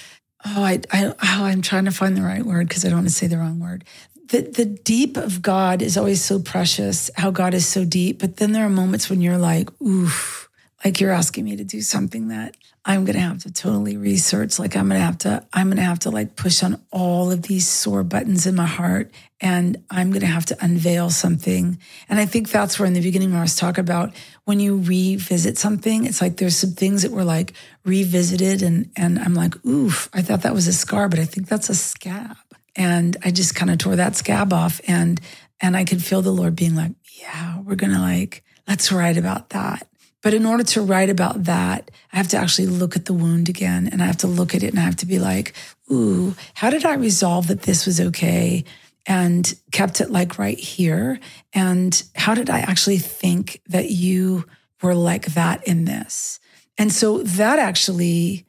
Oh, 0.46 0.62
I, 0.62 0.80
I 0.92 1.06
oh, 1.06 1.44
I'm 1.44 1.62
trying 1.62 1.86
to 1.86 1.90
find 1.90 2.16
the 2.16 2.22
right 2.22 2.44
word 2.44 2.68
because 2.68 2.84
I 2.84 2.88
don't 2.88 2.98
want 2.98 3.08
to 3.08 3.14
say 3.14 3.26
the 3.26 3.38
wrong 3.38 3.60
word 3.60 3.84
the, 4.28 4.40
the 4.40 4.64
deep 4.64 5.16
of 5.16 5.42
God 5.42 5.82
is 5.82 5.96
always 5.96 6.24
so 6.24 6.40
precious, 6.40 7.10
how 7.16 7.30
God 7.30 7.54
is 7.54 7.66
so 7.66 7.84
deep. 7.84 8.18
But 8.18 8.38
then 8.38 8.52
there 8.52 8.66
are 8.66 8.70
moments 8.70 9.10
when 9.10 9.20
you're 9.20 9.38
like, 9.38 9.68
oof, 9.80 10.43
like 10.84 11.00
you're 11.00 11.10
asking 11.10 11.46
me 11.46 11.56
to 11.56 11.64
do 11.64 11.80
something 11.80 12.28
that 12.28 12.56
I'm 12.84 13.06
going 13.06 13.16
to 13.16 13.22
have 13.22 13.42
to 13.44 13.52
totally 13.52 13.96
research. 13.96 14.58
Like 14.58 14.76
I'm 14.76 14.88
going 14.88 15.00
to 15.00 15.04
have 15.04 15.16
to, 15.18 15.46
I'm 15.54 15.68
going 15.68 15.78
to 15.78 15.82
have 15.82 16.00
to 16.00 16.10
like 16.10 16.36
push 16.36 16.62
on 16.62 16.82
all 16.90 17.32
of 17.32 17.42
these 17.42 17.66
sore 17.66 18.02
buttons 18.02 18.46
in 18.46 18.54
my 18.54 18.66
heart 18.66 19.10
and 19.40 19.82
I'm 19.90 20.10
going 20.10 20.20
to 20.20 20.26
have 20.26 20.44
to 20.46 20.56
unveil 20.62 21.08
something. 21.08 21.78
And 22.10 22.20
I 22.20 22.26
think 22.26 22.50
that's 22.50 22.78
where 22.78 22.86
in 22.86 22.92
the 22.92 23.00
beginning, 23.00 23.34
I 23.34 23.40
was 23.40 23.56
talking 23.56 23.80
about 23.80 24.14
when 24.44 24.60
you 24.60 24.76
revisit 24.76 25.56
something, 25.56 26.04
it's 26.04 26.20
like 26.20 26.36
there's 26.36 26.56
some 26.56 26.72
things 26.72 27.02
that 27.02 27.12
were 27.12 27.24
like 27.24 27.54
revisited 27.86 28.62
and, 28.62 28.90
and 28.94 29.18
I'm 29.18 29.34
like, 29.34 29.64
oof, 29.64 30.10
I 30.12 30.20
thought 30.20 30.42
that 30.42 30.54
was 30.54 30.66
a 30.66 30.72
scar, 30.74 31.08
but 31.08 31.18
I 31.18 31.24
think 31.24 31.48
that's 31.48 31.70
a 31.70 31.74
scab. 31.74 32.36
And 32.76 33.16
I 33.24 33.30
just 33.30 33.54
kind 33.54 33.70
of 33.70 33.78
tore 33.78 33.96
that 33.96 34.16
scab 34.16 34.52
off 34.52 34.82
and, 34.86 35.18
and 35.60 35.74
I 35.76 35.84
could 35.84 36.04
feel 36.04 36.20
the 36.20 36.32
Lord 36.32 36.54
being 36.54 36.74
like, 36.74 36.92
yeah, 37.18 37.60
we're 37.60 37.76
going 37.76 37.92
to 37.92 38.00
like, 38.00 38.44
let's 38.68 38.92
write 38.92 39.16
about 39.16 39.50
that 39.50 39.88
but 40.24 40.32
in 40.32 40.46
order 40.46 40.64
to 40.64 40.80
write 40.80 41.10
about 41.10 41.44
that, 41.44 41.90
I 42.10 42.16
have 42.16 42.28
to 42.28 42.38
actually 42.38 42.68
look 42.68 42.96
at 42.96 43.04
the 43.04 43.12
wound 43.12 43.50
again 43.50 43.90
and 43.92 44.02
I 44.02 44.06
have 44.06 44.16
to 44.18 44.26
look 44.26 44.54
at 44.54 44.62
it 44.62 44.70
and 44.70 44.80
I 44.80 44.84
have 44.84 44.96
to 44.96 45.06
be 45.06 45.18
like, 45.18 45.52
ooh, 45.92 46.34
how 46.54 46.70
did 46.70 46.86
I 46.86 46.94
resolve 46.94 47.48
that 47.48 47.62
this 47.62 47.84
was 47.84 48.00
okay 48.00 48.64
and 49.04 49.54
kept 49.70 50.00
it 50.00 50.10
like 50.10 50.38
right 50.38 50.58
here? 50.58 51.20
And 51.52 52.02
how 52.16 52.32
did 52.32 52.48
I 52.48 52.60
actually 52.60 52.96
think 52.96 53.60
that 53.68 53.90
you 53.90 54.46
were 54.80 54.94
like 54.94 55.26
that 55.34 55.68
in 55.68 55.84
this? 55.84 56.40
And 56.78 56.90
so 56.90 57.22
that 57.22 57.58
actually 57.58 58.46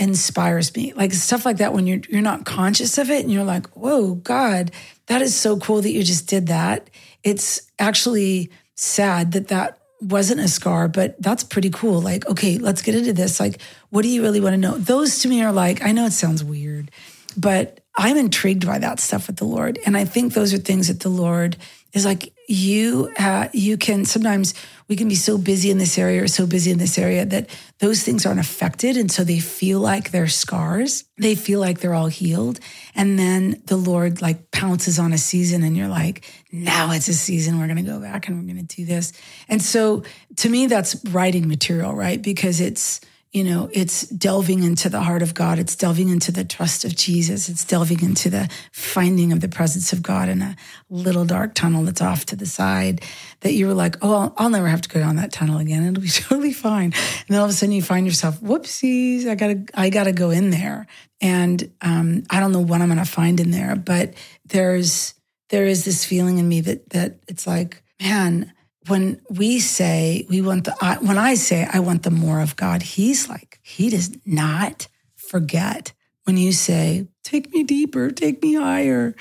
inspires 0.00 0.74
me. 0.74 0.92
Like 0.92 1.12
stuff 1.12 1.46
like 1.46 1.58
that 1.58 1.72
when 1.72 1.86
you're 1.86 2.00
you're 2.10 2.20
not 2.20 2.44
conscious 2.44 2.98
of 2.98 3.10
it 3.10 3.22
and 3.22 3.32
you're 3.32 3.44
like, 3.44 3.68
"Whoa, 3.68 4.16
God, 4.16 4.70
that 5.06 5.22
is 5.22 5.34
so 5.34 5.56
cool 5.56 5.80
that 5.80 5.92
you 5.92 6.02
just 6.02 6.26
did 6.26 6.48
that." 6.48 6.90
It's 7.22 7.62
actually 7.78 8.50
sad 8.74 9.32
that 9.32 9.48
that 9.48 9.78
wasn't 10.00 10.40
a 10.40 10.48
scar, 10.48 10.88
but 10.88 11.20
that's 11.20 11.44
pretty 11.44 11.70
cool. 11.70 12.00
Like, 12.00 12.26
okay, 12.28 12.58
let's 12.58 12.82
get 12.82 12.94
into 12.94 13.12
this. 13.12 13.40
Like, 13.40 13.60
what 13.90 14.02
do 14.02 14.08
you 14.08 14.22
really 14.22 14.40
want 14.40 14.54
to 14.54 14.58
know? 14.58 14.76
Those 14.76 15.20
to 15.20 15.28
me 15.28 15.42
are 15.42 15.52
like, 15.52 15.82
I 15.82 15.92
know 15.92 16.06
it 16.06 16.12
sounds 16.12 16.44
weird, 16.44 16.90
but 17.36 17.80
I'm 17.96 18.16
intrigued 18.16 18.66
by 18.66 18.78
that 18.78 19.00
stuff 19.00 19.26
with 19.26 19.36
the 19.36 19.44
Lord. 19.44 19.78
And 19.86 19.96
I 19.96 20.04
think 20.04 20.34
those 20.34 20.52
are 20.52 20.58
things 20.58 20.88
that 20.88 21.00
the 21.00 21.08
Lord 21.08 21.56
is 21.92 22.04
like, 22.04 22.32
you, 22.48 23.12
uh, 23.18 23.48
you 23.52 23.76
can 23.76 24.04
sometimes 24.04 24.54
we 24.88 24.94
can 24.96 25.08
be 25.08 25.16
so 25.16 25.36
busy 25.36 25.70
in 25.70 25.78
this 25.78 25.98
area 25.98 26.22
or 26.22 26.28
so 26.28 26.46
busy 26.46 26.70
in 26.70 26.78
this 26.78 26.96
area 26.96 27.24
that 27.24 27.50
those 27.80 28.02
things 28.02 28.24
aren't 28.24 28.38
affected. 28.38 28.96
And 28.96 29.10
so 29.10 29.24
they 29.24 29.40
feel 29.40 29.80
like 29.80 30.10
they're 30.10 30.28
scars. 30.28 31.04
They 31.18 31.34
feel 31.34 31.58
like 31.58 31.80
they're 31.80 31.94
all 31.94 32.06
healed. 32.06 32.60
And 32.94 33.18
then 33.18 33.62
the 33.66 33.76
Lord 33.76 34.22
like 34.22 34.50
pounces 34.52 34.98
on 34.98 35.12
a 35.12 35.18
season 35.18 35.64
and 35.64 35.76
you're 35.76 35.88
like, 35.88 36.24
now 36.52 36.92
it's 36.92 37.08
a 37.08 37.14
season. 37.14 37.58
We're 37.58 37.66
going 37.66 37.84
to 37.84 37.90
go 37.90 38.00
back 38.00 38.28
and 38.28 38.38
we're 38.38 38.52
going 38.52 38.64
to 38.64 38.76
do 38.76 38.84
this. 38.84 39.12
And 39.48 39.60
so 39.60 40.04
to 40.36 40.48
me, 40.48 40.66
that's 40.66 41.04
writing 41.06 41.48
material, 41.48 41.94
right? 41.94 42.22
Because 42.22 42.60
it's, 42.60 43.00
you 43.36 43.44
know, 43.44 43.68
it's 43.70 44.06
delving 44.06 44.62
into 44.62 44.88
the 44.88 45.02
heart 45.02 45.20
of 45.20 45.34
God. 45.34 45.58
It's 45.58 45.76
delving 45.76 46.08
into 46.08 46.32
the 46.32 46.42
trust 46.42 46.86
of 46.86 46.96
Jesus. 46.96 47.50
It's 47.50 47.66
delving 47.66 48.00
into 48.00 48.30
the 48.30 48.48
finding 48.72 49.30
of 49.30 49.42
the 49.42 49.48
presence 49.48 49.92
of 49.92 50.02
God 50.02 50.30
in 50.30 50.40
a 50.40 50.56
little 50.88 51.26
dark 51.26 51.54
tunnel 51.54 51.84
that's 51.84 52.00
off 52.00 52.24
to 52.26 52.36
the 52.36 52.46
side 52.46 53.02
that 53.40 53.52
you 53.52 53.66
were 53.66 53.74
like, 53.74 53.96
oh, 54.00 54.14
I'll, 54.14 54.34
I'll 54.38 54.48
never 54.48 54.68
have 54.68 54.80
to 54.80 54.88
go 54.88 55.00
down 55.00 55.16
that 55.16 55.32
tunnel 55.32 55.58
again. 55.58 55.82
It'll 55.82 56.00
be 56.00 56.08
totally 56.28 56.54
fine. 56.54 56.94
And 56.94 57.26
then 57.28 57.38
all 57.38 57.44
of 57.44 57.50
a 57.50 57.52
sudden 57.52 57.74
you 57.74 57.82
find 57.82 58.06
yourself, 58.06 58.40
whoopsies, 58.40 59.26
I 59.26 59.34
gotta, 59.34 59.66
I 59.74 59.90
gotta 59.90 60.12
go 60.12 60.30
in 60.30 60.48
there. 60.48 60.86
And 61.20 61.70
um, 61.82 62.22
I 62.30 62.40
don't 62.40 62.52
know 62.52 62.60
what 62.60 62.80
I'm 62.80 62.88
gonna 62.88 63.04
find 63.04 63.38
in 63.38 63.50
there, 63.50 63.76
but 63.76 64.14
there's, 64.46 65.12
there 65.50 65.66
is 65.66 65.84
this 65.84 66.06
feeling 66.06 66.38
in 66.38 66.48
me 66.48 66.62
that, 66.62 66.88
that 66.88 67.18
it's 67.28 67.46
like, 67.46 67.82
man, 68.00 68.54
when 68.88 69.20
we 69.28 69.60
say 69.60 70.26
we 70.28 70.40
want 70.40 70.64
the, 70.64 70.98
when 71.00 71.18
I 71.18 71.34
say 71.34 71.66
I 71.70 71.80
want 71.80 72.02
the 72.02 72.10
more 72.10 72.40
of 72.40 72.56
God, 72.56 72.82
he's 72.82 73.28
like, 73.28 73.58
he 73.62 73.90
does 73.90 74.16
not 74.24 74.88
forget. 75.14 75.92
When 76.24 76.36
you 76.36 76.52
say, 76.52 77.06
take 77.22 77.52
me 77.52 77.62
deeper, 77.62 78.10
take 78.10 78.42
me 78.42 78.54
higher, 78.54 79.14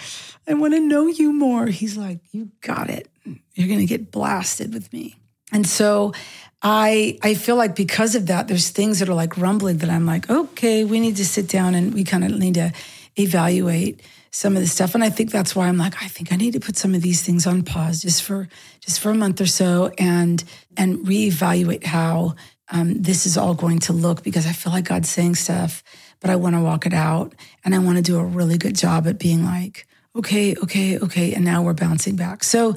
I 0.48 0.56
want 0.56 0.74
to 0.74 0.80
know 0.80 1.08
you 1.08 1.34
more, 1.34 1.68
he's 1.68 1.98
like, 1.98 2.20
you 2.32 2.52
got 2.62 2.90
it. 2.90 3.10
You're 3.54 3.68
going 3.68 3.80
to 3.80 3.86
get 3.86 4.12
blasted 4.12 4.74
with 4.74 4.92
me. 4.92 5.16
And 5.52 5.68
so 5.68 6.14
I 6.62 7.20
I 7.22 7.36
feel 7.36 7.56
like 7.56 7.76
because 7.76 8.16
of 8.16 8.26
that, 8.28 8.48
there's 8.48 8.70
things 8.70 9.00
that 9.00 9.10
are 9.10 9.14
like 9.14 9.38
rumbling 9.38 9.78
that 9.78 9.90
I'm 9.90 10.06
like, 10.06 10.30
okay, 10.30 10.84
we 10.84 11.00
need 11.00 11.16
to 11.18 11.26
sit 11.26 11.48
down 11.48 11.76
and 11.76 11.94
we 11.94 12.04
kind 12.04 12.24
of 12.24 12.32
need 12.32 12.56
to 12.56 12.74
evaluate 13.18 14.02
some 14.32 14.56
of 14.56 14.62
the 14.62 14.68
stuff. 14.68 14.96
And 14.96 15.04
i 15.04 15.10
think 15.10 15.32
that's 15.32 15.56
why 15.56 15.68
i'm 15.68 15.78
like 15.78 16.02
i 16.04 16.08
think 16.08 16.32
i 16.34 16.36
need 16.36 16.54
to 16.54 16.60
put 16.60 16.78
some 16.78 16.94
of 16.94 17.02
these 17.02 17.22
things 17.22 17.48
on 17.48 17.64
pause 17.64 18.02
just 18.02 18.24
for 18.24 18.48
just 18.82 19.00
for 19.00 19.12
a 19.12 19.16
month 19.16 19.40
or 19.42 19.46
so 19.46 19.92
and 19.98 20.44
and 20.78 21.00
reevaluate 21.00 21.84
how 21.86 22.36
um, 22.70 23.02
this 23.02 23.26
is 23.26 23.38
all 23.38 23.54
going 23.54 23.80
to 23.80 23.94
look 23.94 24.24
because 24.24 24.46
i 24.46 24.52
feel 24.52 24.74
like 24.74 24.86
god's 24.86 25.10
saying 25.10 25.36
stuff 25.36 25.84
but 26.20 26.30
i 26.30 26.36
want 26.36 26.56
to 26.56 26.62
walk 26.62 26.86
it 26.86 26.94
out 26.94 27.34
and 27.64 27.74
i 27.74 27.80
want 27.80 27.98
to 27.98 28.02
do 28.02 28.18
a 28.18 28.24
really 28.26 28.58
good 28.58 28.76
job 28.76 29.08
at 29.08 29.20
being 29.20 29.46
like 29.46 29.88
okay 30.16 30.56
okay 30.56 30.98
okay 30.98 31.34
and 31.34 31.44
now 31.44 31.62
we're 31.62 31.74
bouncing 31.74 32.16
back. 32.16 32.44
So 32.44 32.76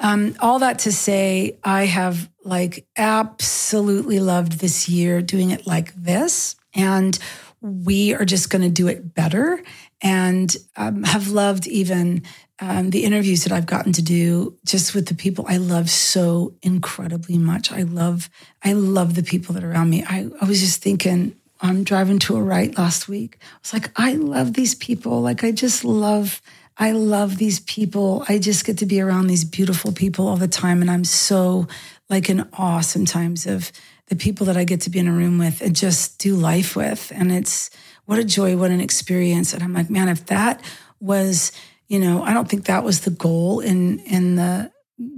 um, 0.00 0.34
all 0.40 0.58
that 0.58 0.80
to 0.80 0.92
say 0.92 1.58
i 1.62 1.84
have 1.84 2.28
like 2.44 2.86
absolutely 2.96 4.18
loved 4.20 4.52
this 4.52 4.88
year 4.88 5.22
doing 5.22 5.50
it 5.50 5.66
like 5.66 5.94
this. 5.94 6.56
And 6.74 7.16
we 7.64 8.14
are 8.14 8.26
just 8.26 8.50
going 8.50 8.60
to 8.60 8.68
do 8.68 8.88
it 8.88 9.14
better 9.14 9.58
and 10.02 10.54
um, 10.76 11.02
have 11.02 11.28
loved 11.28 11.66
even 11.66 12.22
um, 12.60 12.90
the 12.90 13.04
interviews 13.04 13.44
that 13.44 13.52
I've 13.52 13.64
gotten 13.64 13.92
to 13.94 14.02
do 14.02 14.58
just 14.66 14.94
with 14.94 15.08
the 15.08 15.14
people 15.14 15.46
I 15.48 15.56
love 15.56 15.88
so 15.88 16.52
incredibly 16.60 17.38
much. 17.38 17.72
I 17.72 17.82
love, 17.82 18.28
I 18.62 18.74
love 18.74 19.14
the 19.14 19.22
people 19.22 19.54
that 19.54 19.64
are 19.64 19.72
around 19.72 19.88
me. 19.88 20.04
I, 20.06 20.28
I 20.42 20.44
was 20.44 20.60
just 20.60 20.82
thinking, 20.82 21.34
I'm 21.62 21.84
driving 21.84 22.18
to 22.20 22.36
a 22.36 22.42
write 22.42 22.76
last 22.76 23.08
week. 23.08 23.38
I 23.40 23.58
was 23.62 23.72
like, 23.72 23.90
I 23.96 24.12
love 24.12 24.52
these 24.52 24.74
people. 24.74 25.22
Like, 25.22 25.42
I 25.42 25.50
just 25.50 25.86
love, 25.86 26.42
I 26.76 26.92
love 26.92 27.38
these 27.38 27.60
people. 27.60 28.26
I 28.28 28.38
just 28.38 28.66
get 28.66 28.76
to 28.78 28.86
be 28.86 29.00
around 29.00 29.28
these 29.28 29.44
beautiful 29.44 29.90
people 29.90 30.28
all 30.28 30.36
the 30.36 30.48
time. 30.48 30.82
And 30.82 30.90
I'm 30.90 31.04
so 31.04 31.66
like 32.10 32.28
in 32.28 32.46
awe 32.52 32.82
sometimes 32.82 33.46
of 33.46 33.72
the 34.08 34.16
people 34.16 34.46
that 34.46 34.56
I 34.56 34.64
get 34.64 34.82
to 34.82 34.90
be 34.90 34.98
in 34.98 35.08
a 35.08 35.12
room 35.12 35.38
with 35.38 35.60
and 35.60 35.74
just 35.74 36.18
do 36.18 36.34
life 36.34 36.76
with. 36.76 37.10
And 37.14 37.32
it's 37.32 37.70
what 38.04 38.18
a 38.18 38.24
joy, 38.24 38.56
what 38.56 38.70
an 38.70 38.80
experience. 38.80 39.54
And 39.54 39.62
I'm 39.62 39.72
like, 39.72 39.90
man, 39.90 40.08
if 40.08 40.26
that 40.26 40.62
was, 41.00 41.52
you 41.88 41.98
know, 41.98 42.22
I 42.22 42.34
don't 42.34 42.48
think 42.48 42.66
that 42.66 42.84
was 42.84 43.00
the 43.00 43.10
goal 43.10 43.60
in 43.60 43.98
in 44.00 44.36
the 44.36 44.70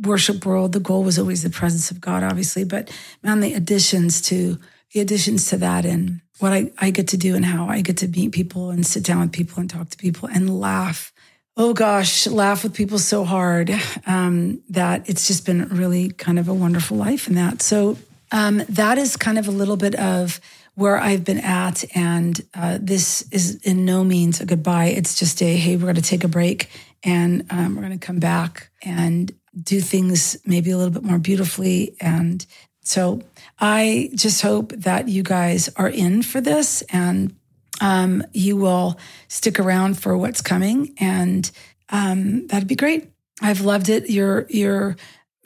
worship 0.03 0.47
world. 0.47 0.73
The 0.73 0.81
goal 0.81 1.05
was 1.05 1.19
always 1.19 1.43
the 1.43 1.51
presence 1.51 1.91
of 1.91 2.01
God, 2.01 2.23
obviously, 2.23 2.65
but 2.65 2.91
man, 3.23 3.41
the 3.41 3.55
additions 3.55 4.21
to 4.23 4.59
the 4.93 5.01
additions 5.01 5.49
to 5.51 5.57
that 5.59 5.85
and 5.85 6.21
what 6.39 6.53
I, 6.53 6.71
I 6.79 6.91
get 6.91 7.09
to 7.09 7.17
do 7.17 7.35
and 7.35 7.45
how 7.45 7.67
I 7.67 7.81
get 7.81 7.99
to 7.99 8.09
meet 8.09 8.33
people 8.33 8.71
and 8.71 8.87
sit 8.87 9.03
down 9.03 9.21
with 9.21 9.33
people 9.33 9.61
and 9.61 9.69
talk 9.69 9.91
to 9.91 9.97
people 9.97 10.29
and 10.29 10.61
laugh. 10.61 11.13
Oh 11.57 11.73
gosh, 11.73 12.27
laugh 12.27 12.63
with 12.63 12.75
people 12.75 12.99
so 12.99 13.25
hard 13.25 13.71
um, 14.07 14.63
that 14.69 15.09
it's 15.09 15.27
just 15.27 15.47
been 15.47 15.69
really 15.69 16.11
kind 16.11 16.39
of 16.39 16.49
a 16.49 16.55
wonderful 16.55 16.97
life 16.97 17.29
in 17.29 17.35
that. 17.35 17.63
So 17.63 17.97
um, 18.33 18.63
that 18.69 18.99
is 18.99 19.17
kind 19.17 19.39
of 19.39 19.49
a 19.49 19.53
little 19.53 19.77
bit 19.77 19.95
of 19.95 20.41
where 20.75 20.99
I've 20.99 21.25
been 21.25 21.39
at. 21.39 21.85
And 21.97 22.41
uh, 22.55 22.79
this 22.81 23.23
is 23.33 23.57
in 23.63 23.85
no 23.85 24.05
means 24.05 24.41
a 24.41 24.47
goodbye. 24.47 24.87
It's 24.87 25.19
just 25.19 25.43
a, 25.43 25.57
hey, 25.57 25.77
we're 25.77 25.85
going 25.85 25.97
to 25.97 26.03
take 26.03 26.25
a 26.25 26.29
break 26.29 26.69
and 27.03 27.47
um, 27.51 27.75
we're 27.75 27.83
going 27.83 27.99
to 27.99 28.07
come 28.07 28.19
back 28.19 28.71
and 28.83 29.33
do 29.61 29.81
things 29.81 30.37
maybe 30.45 30.71
a 30.71 30.77
little 30.77 30.93
bit 30.93 31.03
more 31.03 31.19
beautifully. 31.19 31.97
And 32.01 32.45
so 32.83 33.23
I 33.59 34.11
just 34.15 34.43
hope 34.43 34.73
that 34.73 35.09
you 35.09 35.23
guys 35.23 35.71
are 35.77 35.89
in 35.89 36.23
for 36.23 36.41
this 36.41 36.83
and 36.83 37.35
um, 37.81 38.23
you 38.33 38.57
will 38.57 38.99
stick 39.29 39.59
around 39.59 39.99
for 39.99 40.17
what's 40.17 40.43
coming. 40.43 40.95
And 40.99 41.51
um, 41.89 42.47
that'd 42.49 42.69
be 42.69 42.77
great. 42.77 43.11
I've 43.41 43.63
loved 43.63 43.89
it. 43.89 44.11
Your, 44.11 44.47
your, 44.49 44.97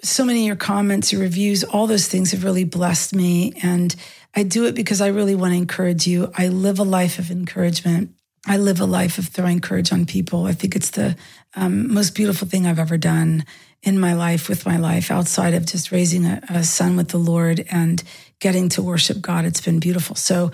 so 0.02 0.24
many 0.24 0.40
of 0.40 0.46
your 0.46 0.56
comments, 0.56 1.12
your 1.12 1.20
reviews, 1.20 1.64
all 1.64 1.86
those 1.86 2.08
things 2.08 2.30
have 2.32 2.44
really 2.44 2.64
blessed 2.64 3.14
me. 3.14 3.52
And 3.62 3.94
I 4.34 4.42
do 4.42 4.66
it 4.66 4.74
because 4.74 5.00
I 5.00 5.08
really 5.08 5.34
want 5.34 5.52
to 5.52 5.58
encourage 5.58 6.06
you. 6.06 6.32
I 6.36 6.48
live 6.48 6.78
a 6.78 6.84
life 6.84 7.18
of 7.18 7.30
encouragement. 7.30 8.14
I 8.46 8.56
live 8.56 8.80
a 8.80 8.86
life 8.86 9.18
of 9.18 9.26
throwing 9.26 9.60
courage 9.60 9.92
on 9.92 10.06
people. 10.06 10.46
I 10.46 10.52
think 10.52 10.74
it's 10.74 10.90
the 10.90 11.16
um, 11.54 11.92
most 11.92 12.14
beautiful 12.14 12.48
thing 12.48 12.66
I've 12.66 12.78
ever 12.78 12.96
done 12.96 13.44
in 13.82 13.98
my 13.98 14.14
life, 14.14 14.48
with 14.48 14.66
my 14.66 14.76
life, 14.76 15.10
outside 15.10 15.54
of 15.54 15.66
just 15.66 15.92
raising 15.92 16.24
a, 16.24 16.40
a 16.48 16.64
son 16.64 16.96
with 16.96 17.08
the 17.08 17.18
Lord 17.18 17.66
and 17.70 18.02
getting 18.38 18.68
to 18.70 18.82
worship 18.82 19.20
God. 19.20 19.44
It's 19.44 19.60
been 19.60 19.80
beautiful. 19.80 20.16
So 20.16 20.52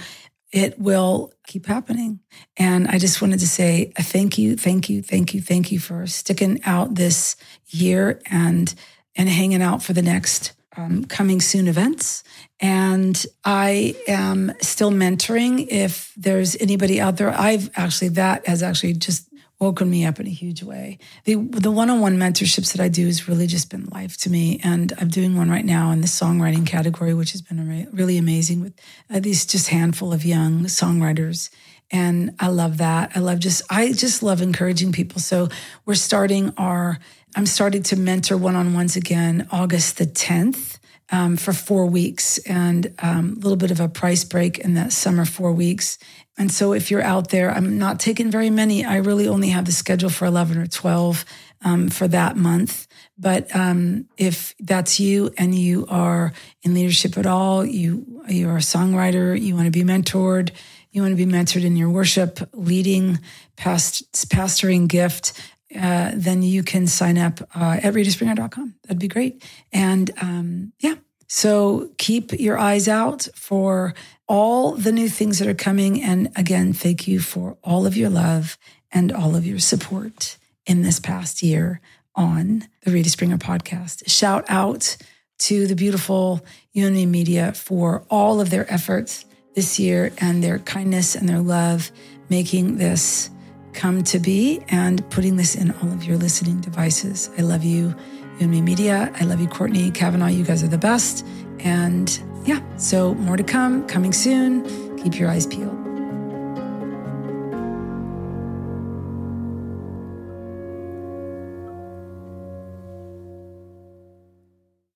it 0.52 0.78
will 0.78 1.32
keep 1.46 1.66
happening. 1.66 2.20
And 2.56 2.88
I 2.88 2.98
just 2.98 3.20
wanted 3.20 3.40
to 3.40 3.48
say 3.48 3.92
thank 3.98 4.38
you, 4.38 4.56
thank 4.56 4.88
you, 4.88 5.02
thank 5.02 5.35
you, 5.35 5.40
thank 5.40 5.70
you 5.70 5.78
for 5.78 6.06
sticking 6.06 6.61
out 6.64 6.94
this 6.94 7.37
year 7.68 8.20
and 8.30 8.74
and 9.16 9.29
hanging 9.29 9.62
out 9.62 9.83
for 9.83 9.92
the 9.92 10.02
next 10.02 10.52
um, 10.76 11.05
coming 11.05 11.40
soon 11.40 11.68
events. 11.68 12.22
And 12.61 13.24
I 13.44 13.96
am 14.07 14.52
still 14.61 14.90
mentoring. 14.90 15.66
If 15.68 16.12
there's 16.16 16.57
anybody 16.57 17.00
out 17.00 17.16
there, 17.16 17.31
I've 17.31 17.70
actually, 17.76 18.09
that 18.11 18.46
has 18.46 18.62
actually 18.62 18.94
just 18.94 19.29
woken 19.59 19.88
me 19.88 20.05
up 20.05 20.20
in 20.20 20.26
a 20.26 20.31
huge 20.31 20.62
way. 20.62 20.98
The 21.24 21.37
the 21.37 21.70
one-on-one 21.70 22.18
mentorships 22.18 22.72
that 22.72 22.81
I 22.81 22.88
do 22.88 23.07
has 23.07 23.26
really 23.26 23.46
just 23.46 23.70
been 23.70 23.87
life 23.87 24.18
to 24.18 24.31
me, 24.31 24.61
and 24.62 24.92
I'm 24.98 25.09
doing 25.09 25.35
one 25.35 25.50
right 25.50 25.64
now 25.64 25.92
in 25.92 26.02
the 26.02 26.07
songwriting 26.09 26.66
category, 26.66 27.14
which 27.14 27.33
has 27.33 27.40
been 27.40 27.88
really 27.92 28.18
amazing 28.18 28.61
with 28.61 28.74
uh, 29.09 29.20
these 29.20 29.46
just 29.46 29.68
handful 29.68 30.12
of 30.12 30.24
young 30.24 30.64
songwriters. 30.64 31.48
And 31.90 32.35
I 32.38 32.48
love 32.48 32.79
that. 32.79 33.12
I 33.14 33.20
love 33.20 33.38
just 33.38 33.62
I 33.70 33.92
just 33.92 34.22
love 34.22 34.42
encouraging 34.42 34.92
people. 34.92 35.20
So 35.20 35.48
we're 35.87 35.94
starting 35.94 36.52
our 36.59 36.98
I'm 37.37 37.46
starting 37.46 37.83
to 37.85 37.96
mentor 37.96 38.38
one 38.38 38.57
on 38.57 38.72
ones 38.72 38.96
again 38.96 39.46
August 39.53 39.99
the 39.99 40.07
10th. 40.07 40.79
Um, 41.09 41.37
for 41.37 41.53
four 41.53 41.87
weeks 41.87 42.38
and 42.38 42.92
um, 42.99 43.35
a 43.37 43.38
little 43.38 43.57
bit 43.57 43.70
of 43.70 43.79
a 43.79 43.87
price 43.87 44.25
break 44.25 44.59
in 44.59 44.75
that 44.75 44.92
summer 44.92 45.25
four 45.25 45.53
weeks. 45.53 45.99
And 46.37 46.51
so 46.51 46.72
if 46.72 46.90
you're 46.90 47.01
out 47.01 47.31
there, 47.31 47.49
I'm 47.49 47.79
not 47.79 48.01
taking 48.01 48.29
very 48.29 48.51
many. 48.51 48.85
I 48.85 48.96
really 48.96 49.29
only 49.29 49.51
have 49.51 49.66
the 49.66 49.70
schedule 49.70 50.11
for 50.11 50.27
11 50.27 50.59
or 50.59 50.66
12 50.66 51.25
um, 51.64 51.90
for 51.90 52.09
that 52.09 52.37
month. 52.37 52.88
But 53.16 53.55
um, 53.55 54.09
if 54.16 54.57
that's 54.59 54.99
you 54.99 55.33
and 55.38 55.55
you 55.55 55.87
are 55.88 56.33
in 56.62 56.75
leadership 56.75 57.16
at 57.16 57.27
all, 57.27 57.64
you 57.64 58.25
you're 58.29 58.57
a 58.57 58.61
songwriter, 58.61 59.40
you 59.40 59.55
want 59.55 59.66
to 59.66 59.70
be 59.70 59.85
mentored, 59.85 60.51
you 60.90 61.03
want 61.03 61.12
to 61.12 61.27
be 61.27 61.31
mentored 61.31 61.64
in 61.64 61.77
your 61.77 61.90
worship, 61.90 62.40
leading, 62.53 63.20
past, 63.57 64.29
pastoring 64.29 64.88
gift, 64.88 65.33
uh, 65.74 66.12
then 66.14 66.42
you 66.42 66.62
can 66.62 66.87
sign 66.87 67.18
up 67.18 67.40
uh, 67.55 67.81
at 67.83 67.94
ritaspringer.com. 67.94 68.74
That'd 68.85 68.98
be 68.98 69.09
great. 69.09 69.42
And 69.72 70.11
um, 70.20 70.72
yeah, 70.79 70.94
so 71.26 71.90
keep 71.98 72.33
your 72.33 72.59
eyes 72.59 72.87
out 72.87 73.29
for 73.35 73.94
all 74.29 74.72
the 74.72 74.92
new 74.92 75.09
things 75.09 75.38
that 75.38 75.48
are 75.48 75.55
coming. 75.55 76.02
And 76.02 76.31
again, 76.37 76.72
thank 76.72 77.09
you 77.09 77.20
for 77.20 77.57
all 77.64 77.87
of 77.87 77.96
your 77.96 78.11
love 78.11 78.57
and 78.92 79.12
all 79.12 79.35
of 79.35 79.46
your 79.46 79.59
support 79.59 80.38
in 80.66 80.83
this 80.83 81.00
past 81.00 81.42
year 81.42 81.81
on 82.14 82.66
the 82.83 82.90
Rita 82.90 83.11
Springer 83.11 83.38
podcast. 83.38 84.09
Shout 84.09 84.44
out 84.48 84.96
to 85.38 85.66
the 85.66 85.74
beautiful 85.74 86.44
UNME 86.74 87.11
Media 87.11 87.52
for 87.52 88.05
all 88.09 88.40
of 88.40 88.50
their 88.50 88.70
efforts 88.72 89.24
this 89.55 89.79
year 89.79 90.12
and 90.18 90.42
their 90.42 90.59
kindness 90.61 91.14
and 91.14 91.29
their 91.29 91.40
love 91.40 91.90
making 92.29 92.79
this 92.79 93.31
come 93.76 94.02
to 94.04 94.18
be 94.18 94.62
and 94.68 95.08
putting 95.10 95.36
this 95.36 95.54
in 95.54 95.70
all 95.70 95.92
of 95.92 96.02
your 96.02 96.16
listening 96.16 96.60
devices. 96.60 97.30
I 97.38 97.42
love 97.42 97.62
you, 97.62 97.94
UNME 98.40 98.64
Media. 98.64 99.12
I 99.14 99.24
love 99.24 99.40
you, 99.40 99.46
Courtney 99.46 99.90
Kavanaugh. 99.90 100.26
You 100.26 100.44
guys 100.44 100.64
are 100.64 100.68
the 100.68 100.78
best. 100.78 101.24
And 101.60 102.20
yeah, 102.44 102.60
so 102.78 103.14
more 103.14 103.36
to 103.36 103.44
come, 103.44 103.86
coming 103.86 104.12
soon. 104.12 104.96
Keep 104.96 105.18
your 105.18 105.30
eyes 105.30 105.46
peeled. 105.46 105.86